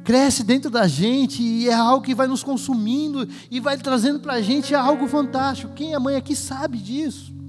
[0.04, 4.34] cresce dentro da gente e é algo que vai nos consumindo e vai trazendo para
[4.34, 5.74] a gente algo fantástico.
[5.74, 7.41] Quem é mãe aqui sabe disso.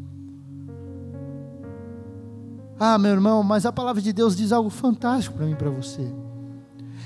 [2.85, 5.71] Ah, meu irmão, mas a palavra de Deus diz algo fantástico para mim e para
[5.71, 6.03] você.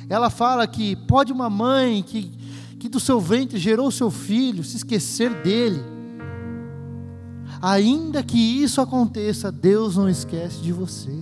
[0.09, 2.33] Ela fala que pode uma mãe que,
[2.79, 5.85] que do seu ventre gerou seu filho se esquecer dele.
[7.61, 11.12] Ainda que isso aconteça, Deus não esquece de você.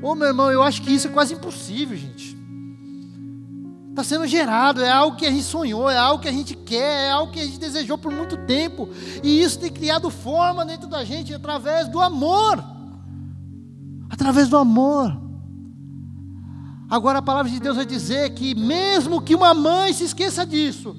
[0.00, 2.39] Ô oh, meu irmão, eu acho que isso é quase impossível, gente.
[3.90, 7.08] Está sendo gerado, é algo que a gente sonhou, é algo que a gente quer,
[7.08, 8.88] é algo que a gente desejou por muito tempo.
[9.22, 12.64] E isso tem criado forma dentro da gente através do amor.
[14.08, 15.20] Através do amor.
[16.88, 20.96] Agora a palavra de Deus vai dizer que mesmo que uma mãe se esqueça disso,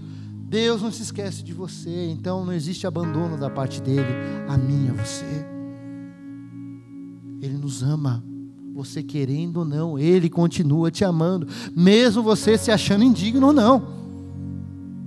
[0.52, 2.10] Deus não se esquece de você.
[2.12, 4.14] Então não existe abandono da parte dele,
[4.50, 5.46] a mim, a você.
[7.42, 8.31] Ele nos ama.
[8.74, 13.84] Você querendo ou não, Ele continua te amando, mesmo você se achando indigno ou não.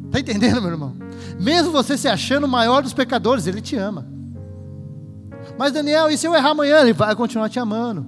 [0.07, 0.95] Está entendendo, meu irmão?
[1.41, 4.07] Mesmo você se achando o maior dos pecadores, Ele te ama.
[5.59, 6.81] Mas Daniel, e se eu errar amanhã?
[6.81, 8.07] Ele vai continuar te amando.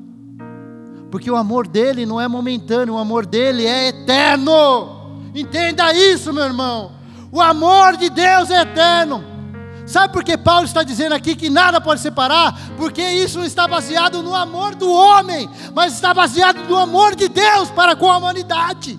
[1.10, 5.20] Porque o amor dele não é momentâneo, o amor dele é eterno.
[5.34, 6.92] Entenda isso, meu irmão.
[7.32, 9.35] O amor de Deus é eterno.
[9.86, 12.58] Sabe por que Paulo está dizendo aqui que nada pode separar?
[12.76, 17.70] Porque isso está baseado no amor do homem, mas está baseado no amor de Deus
[17.70, 18.98] para com a humanidade.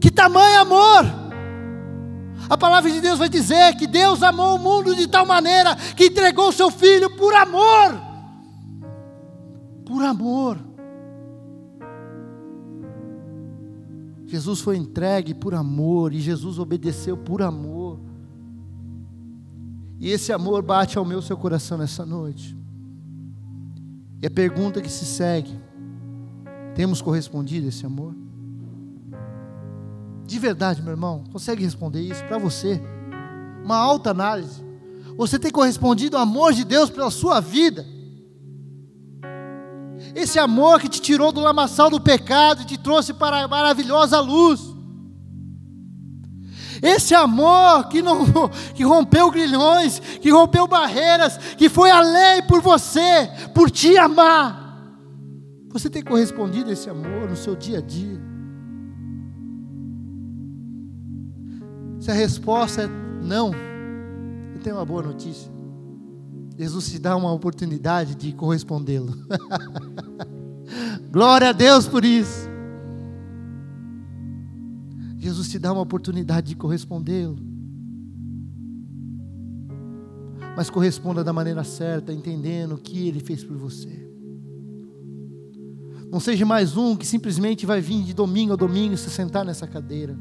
[0.00, 1.26] Que tamanho amor!
[2.48, 6.06] A palavra de Deus vai dizer que Deus amou o mundo de tal maneira que
[6.06, 8.00] entregou o seu filho por amor.
[9.84, 10.58] Por amor.
[14.26, 17.85] Jesus foi entregue por amor e Jesus obedeceu por amor.
[19.98, 22.56] E esse amor bate ao meu seu coração nessa noite.
[24.22, 25.58] E a pergunta que se segue:
[26.74, 28.14] temos correspondido esse amor?
[30.26, 32.80] De verdade, meu irmão, consegue responder isso para você?
[33.64, 34.64] Uma alta análise.
[35.16, 37.86] Você tem correspondido ao amor de Deus pela sua vida?
[40.14, 44.20] Esse amor que te tirou do lamaçal do pecado e te trouxe para a maravilhosa
[44.20, 44.75] luz.
[46.82, 48.24] Esse amor que, não,
[48.74, 54.66] que rompeu grilhões, que rompeu barreiras, que foi além por você, por te amar.
[55.70, 58.20] Você tem correspondido a esse amor no seu dia a dia?
[62.00, 62.88] Se a resposta é
[63.22, 63.50] não,
[64.54, 65.50] eu tenho uma boa notícia.
[66.56, 69.12] Jesus te dá uma oportunidade de correspondê-lo.
[71.10, 72.45] Glória a Deus por isso.
[75.26, 77.36] Jesus te dá uma oportunidade de correspondê-lo.
[80.56, 84.08] Mas corresponda da maneira certa, entendendo o que ele fez por você.
[86.12, 89.66] Não seja mais um que simplesmente vai vir de domingo a domingo se sentar nessa
[89.66, 90.16] cadeira.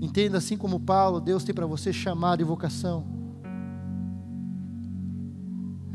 [0.00, 3.06] Entenda assim como Paulo, Deus tem para você chamado e vocação.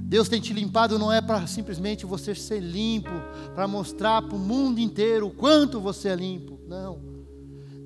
[0.01, 3.11] Deus tem te limpado não é para simplesmente você ser limpo,
[3.53, 6.57] para mostrar para o mundo inteiro o quanto você é limpo.
[6.65, 7.12] Não.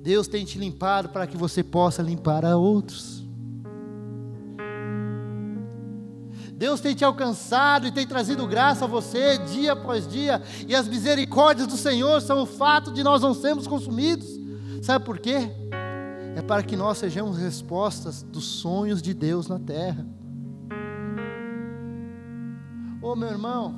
[0.08, 3.22] Deus tem te limpado para que você possa limpar a outros.
[6.54, 10.88] Deus tem te alcançado e tem trazido graça a você dia após dia, e as
[10.88, 14.26] misericórdias do Senhor são o fato de nós não sermos consumidos.
[14.80, 15.50] Sabe por quê?
[16.34, 20.06] É para que nós sejamos respostas dos sonhos de Deus na terra.
[23.02, 23.74] Ô oh, meu irmão,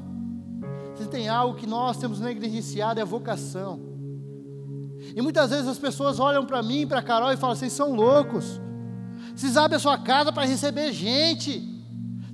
[0.94, 3.89] se tem algo que nós temos negligenciado é a vocação.
[5.15, 8.61] E muitas vezes as pessoas olham para mim, para Carol e falam: vocês são loucos.
[9.35, 11.66] Vocês abrem a sua casa para receber gente.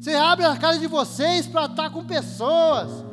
[0.01, 3.05] Você abre a casa de vocês para estar com pessoas.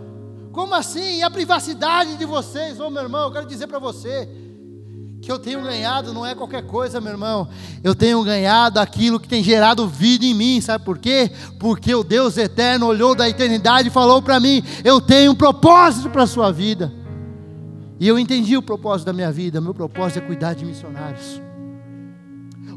[0.51, 1.17] Como assim?
[1.17, 2.79] E a privacidade de vocês?
[2.79, 4.29] Ô oh, meu irmão, eu quero dizer para você
[5.21, 7.47] que eu tenho ganhado não é qualquer coisa, meu irmão.
[7.83, 11.31] Eu tenho ganhado aquilo que tem gerado vida em mim, sabe por quê?
[11.59, 16.09] Porque o Deus eterno olhou da eternidade e falou para mim: Eu tenho um propósito
[16.09, 16.91] para a sua vida.
[17.99, 19.59] E eu entendi o propósito da minha vida.
[19.59, 21.41] O meu propósito é cuidar de missionários.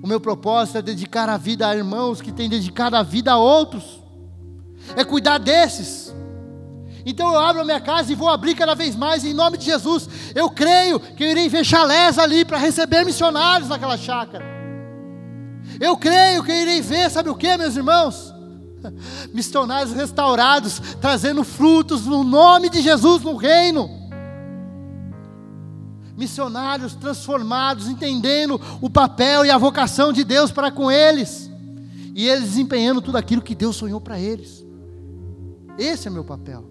[0.02, 3.36] O meu propósito é dedicar a vida a irmãos que têm dedicado a vida a
[3.36, 4.06] outros
[4.94, 6.14] é cuidar desses.
[7.04, 9.64] Então eu abro a minha casa e vou abrir cada vez mais em nome de
[9.64, 10.08] Jesus.
[10.34, 14.44] Eu creio que eu irei ver chalés ali para receber missionários naquela chácara.
[15.80, 18.34] Eu creio que eu irei ver, sabe o que, meus irmãos?
[19.32, 23.90] Missionários restaurados, trazendo frutos no nome de Jesus no reino.
[26.16, 31.50] Missionários transformados, entendendo o papel e a vocação de Deus para com eles,
[32.14, 34.64] e eles desempenhando tudo aquilo que Deus sonhou para eles.
[35.78, 36.64] Esse é meu papel.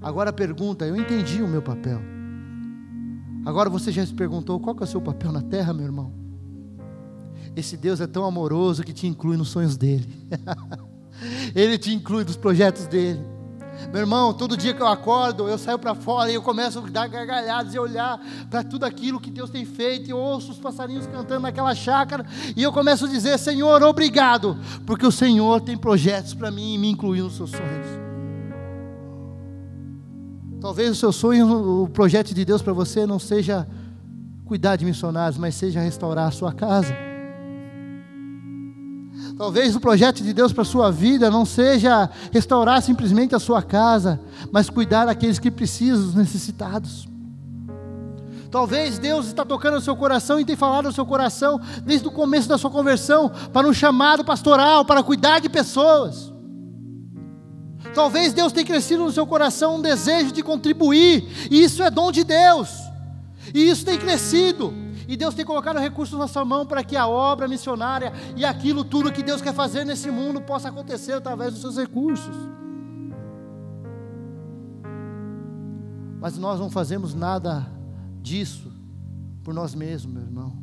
[0.00, 2.00] Agora a pergunta, eu entendi o meu papel.
[3.44, 6.12] Agora você já se perguntou qual é o seu papel na terra, meu irmão?
[7.54, 10.06] Esse Deus é tão amoroso que te inclui nos sonhos dele.
[11.54, 13.24] Ele te inclui nos projetos dele.
[13.92, 16.82] Meu irmão, todo dia que eu acordo, eu saio para fora e eu começo a
[16.82, 18.20] dar gargalhadas e olhar
[18.50, 20.08] para tudo aquilo que Deus tem feito.
[20.08, 22.24] E eu ouço os passarinhos cantando naquela chácara.
[22.56, 26.78] E eu começo a dizer: Senhor, obrigado, porque o Senhor tem projetos para mim e
[26.78, 27.86] me incluiu nos seus sonhos.
[30.60, 33.68] Talvez o seu sonho, o projeto de Deus para você não seja
[34.44, 37.05] cuidar de missionários, mas seja restaurar a sua casa.
[39.36, 43.62] Talvez o projeto de Deus para a sua vida não seja restaurar simplesmente a sua
[43.62, 44.18] casa,
[44.50, 47.06] mas cuidar daqueles que precisam, dos necessitados.
[48.50, 52.10] Talvez Deus está tocando no seu coração e tem falado no seu coração desde o
[52.10, 56.32] começo da sua conversão para um chamado pastoral, para cuidar de pessoas.
[57.94, 62.10] Talvez Deus tenha crescido no seu coração um desejo de contribuir, e isso é dom
[62.10, 62.70] de Deus.
[63.52, 64.85] E isso tem crescido.
[65.08, 68.84] E Deus tem colocado recursos na sua mão para que a obra missionária e aquilo
[68.84, 72.34] tudo que Deus quer fazer nesse mundo possa acontecer através dos seus recursos.
[76.20, 77.70] Mas nós não fazemos nada
[78.20, 78.72] disso
[79.44, 80.56] por nós mesmos, meu irmão.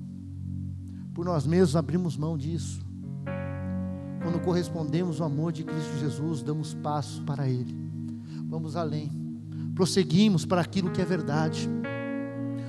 [1.14, 2.82] Por nós mesmos abrimos mão disso.
[4.22, 7.74] Quando correspondemos ao amor de Cristo Jesus, damos passos para Ele.
[8.50, 9.10] Vamos além.
[9.74, 11.70] Prosseguimos para aquilo que é verdade.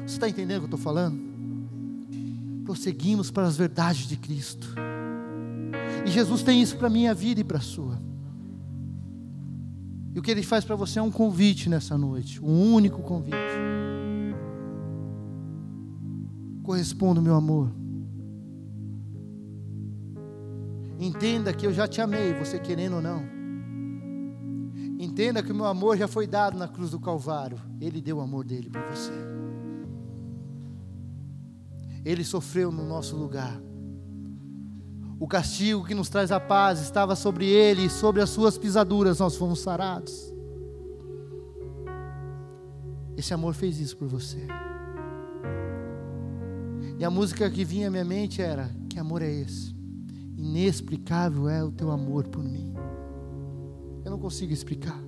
[0.06, 1.34] Você está entendendo o que eu estou falando?
[2.64, 4.74] Prosseguimos para as verdades de Cristo.
[6.06, 8.00] E Jesus tem isso para a minha vida e para a sua.
[10.14, 13.36] E o que Ele faz para você é um convite nessa noite, um único convite.
[16.62, 17.70] Corresponda, meu amor.
[20.98, 23.22] Entenda que eu já te amei, você querendo ou não.
[24.98, 27.60] Entenda que o meu amor já foi dado na cruz do Calvário.
[27.80, 29.34] Ele deu o amor dele para você.
[32.05, 33.60] Ele sofreu no nosso lugar.
[35.18, 39.20] O castigo que nos traz a paz estava sobre ele, e sobre as suas pisaduras
[39.20, 40.35] nós fomos sarados.
[43.16, 44.47] Esse amor fez isso por você.
[46.98, 49.74] E a música que vinha à minha mente era: Que amor é esse?
[50.36, 52.74] Inexplicável é o teu amor por mim.
[54.05, 55.01] Eu não consigo explicar.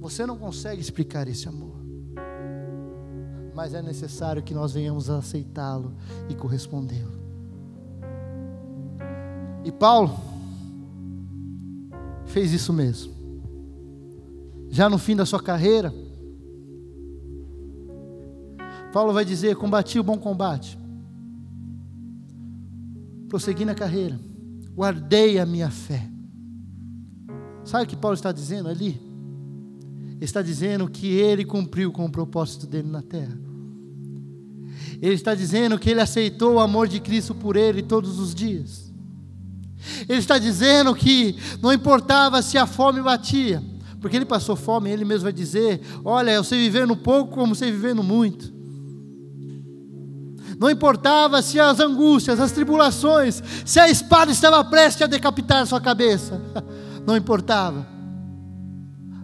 [0.00, 1.75] Você não consegue explicar esse amor
[3.56, 5.94] mas é necessário que nós venhamos a aceitá-lo
[6.28, 7.18] e correspondê-lo.
[9.64, 10.14] E Paulo
[12.26, 13.14] fez isso mesmo.
[14.68, 15.90] Já no fim da sua carreira,
[18.92, 20.78] Paulo vai dizer: Combati o bom combate,
[23.26, 24.20] prossegui na carreira,
[24.74, 26.06] guardei a minha fé.
[27.64, 29.00] Sabe o que Paulo está dizendo ali?
[30.20, 33.45] Está dizendo que ele cumpriu com o propósito dele na terra.
[35.00, 38.92] Ele está dizendo que ele aceitou o amor de Cristo por ele todos os dias.
[40.08, 43.62] Ele está dizendo que não importava se a fome batia,
[44.00, 47.54] porque ele passou fome, ele mesmo vai dizer: Olha, eu sei viver no pouco como
[47.54, 48.54] sei viver no muito.
[50.58, 55.66] Não importava se as angústias, as tribulações, se a espada estava prestes a decapitar a
[55.66, 56.40] sua cabeça.
[57.06, 57.95] Não importava.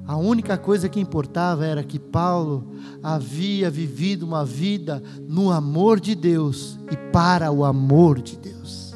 [0.06, 2.72] A única coisa que importava era que Paulo
[3.02, 8.94] havia vivido uma vida no amor de Deus e para o amor de Deus.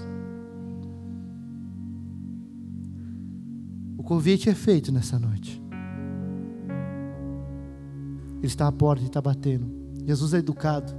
[3.96, 5.62] O convite é feito nessa noite.
[8.38, 9.66] Ele está à porta e está batendo.
[10.04, 10.92] Jesus é educado.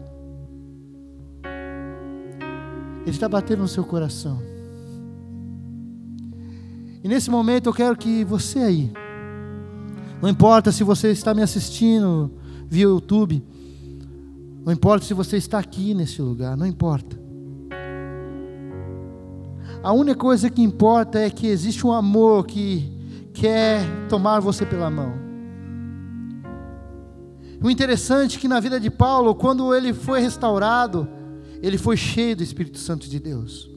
[3.01, 4.41] Ele está batendo no seu coração.
[7.03, 8.91] E nesse momento eu quero que você aí,
[10.21, 12.31] não importa se você está me assistindo
[12.67, 13.43] via YouTube,
[14.65, 17.17] não importa se você está aqui nesse lugar, não importa.
[19.83, 22.91] A única coisa que importa é que existe um amor que
[23.33, 25.13] quer tomar você pela mão.
[27.61, 31.07] O interessante é que na vida de Paulo, quando ele foi restaurado,
[31.61, 33.69] ele foi cheio do Espírito Santo de Deus.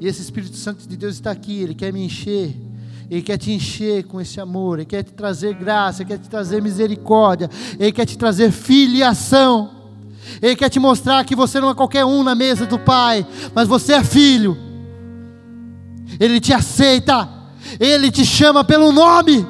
[0.00, 2.54] E esse Espírito Santo de Deus está aqui, ele quer me encher.
[3.12, 6.30] Ele quer te encher com esse amor, Ele quer te trazer graça, Ele quer te
[6.30, 9.70] trazer misericórdia, Ele quer te trazer filiação,
[10.40, 13.68] Ele quer te mostrar que você não é qualquer um na mesa do Pai, mas
[13.68, 14.56] você é filho.
[16.18, 17.28] Ele te aceita,
[17.78, 19.46] Ele te chama pelo nome,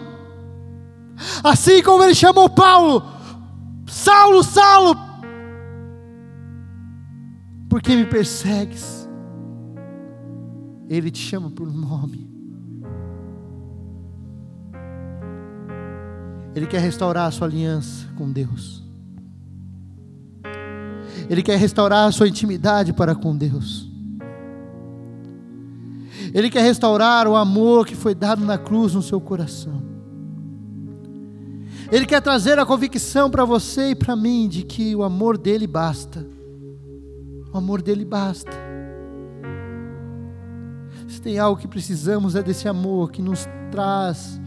[1.44, 3.00] assim como Ele chamou Paulo,
[3.86, 4.96] Saulo, Saulo,
[7.68, 9.08] por que me persegues?
[10.88, 12.31] Ele te chama por nome.
[16.54, 18.82] Ele quer restaurar a sua aliança com Deus.
[21.28, 23.88] Ele quer restaurar a sua intimidade para com Deus.
[26.34, 29.82] Ele quer restaurar o amor que foi dado na cruz no seu coração.
[31.90, 35.66] Ele quer trazer a convicção para você e para mim de que o amor dele
[35.66, 36.26] basta.
[37.52, 38.52] O amor dele basta.
[41.06, 44.40] Se tem algo que precisamos é desse amor que nos traz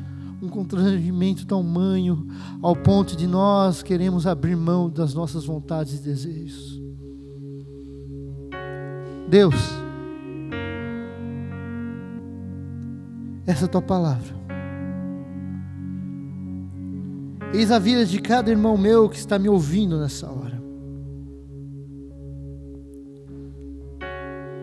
[0.45, 2.27] um constrangimento tamanho
[2.61, 6.81] ao ponto de nós queremos abrir mão das nossas vontades e desejos.
[9.27, 9.55] Deus,
[13.47, 14.35] essa é a tua palavra.
[17.53, 20.61] Eis a vida de cada irmão meu que está me ouvindo nessa hora.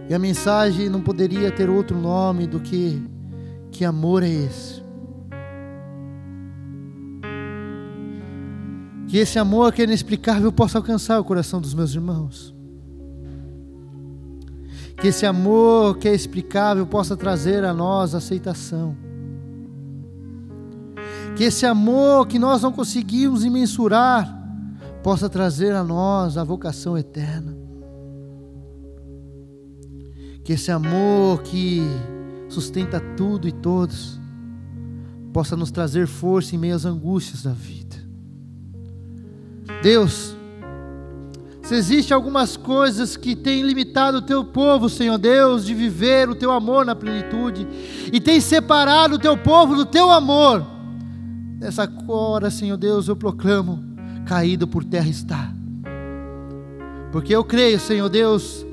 [0.09, 3.03] E a mensagem não poderia ter outro nome do que
[3.71, 4.82] que amor é esse?
[9.12, 12.55] Que esse amor que é inexplicável possa alcançar o coração dos meus irmãos.
[14.97, 18.97] Que esse amor que é explicável possa trazer a nós aceitação.
[21.36, 24.40] Que esse amor que nós não conseguimos mensurar
[25.02, 27.60] possa trazer a nós a vocação eterna
[30.44, 31.82] que esse amor que
[32.48, 34.20] sustenta tudo e todos
[35.32, 37.82] possa nos trazer força em meio às angústias da vida.
[39.82, 40.36] Deus,
[41.62, 46.34] se existe algumas coisas que têm limitado o teu povo, Senhor Deus, de viver o
[46.34, 47.66] teu amor na plenitude,
[48.12, 50.66] e tem separado o teu povo do teu amor,
[51.59, 53.82] nessa hora, Senhor Deus, eu proclamo:
[54.26, 55.52] caído por terra está.
[57.12, 58.66] Porque eu creio, Senhor Deus,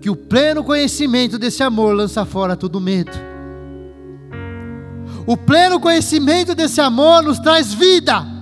[0.00, 3.12] que o pleno conhecimento desse amor lança fora todo medo.
[5.26, 8.33] O pleno conhecimento desse amor nos traz vida.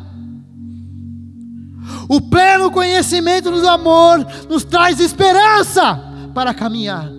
[2.12, 5.98] O pleno conhecimento do amor nos traz esperança
[6.34, 7.10] para caminhar.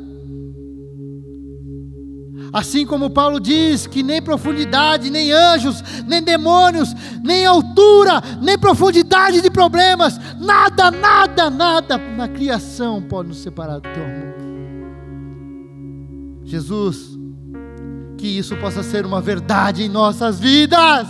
[2.54, 6.94] Assim como Paulo diz que nem profundidade, nem anjos, nem demônios,
[7.24, 13.90] nem altura, nem profundidade de problemas, nada, nada, nada na criação pode nos separar do
[13.90, 14.36] teu amor.
[16.44, 17.18] Jesus,
[18.16, 21.08] que isso possa ser uma verdade em nossas vidas.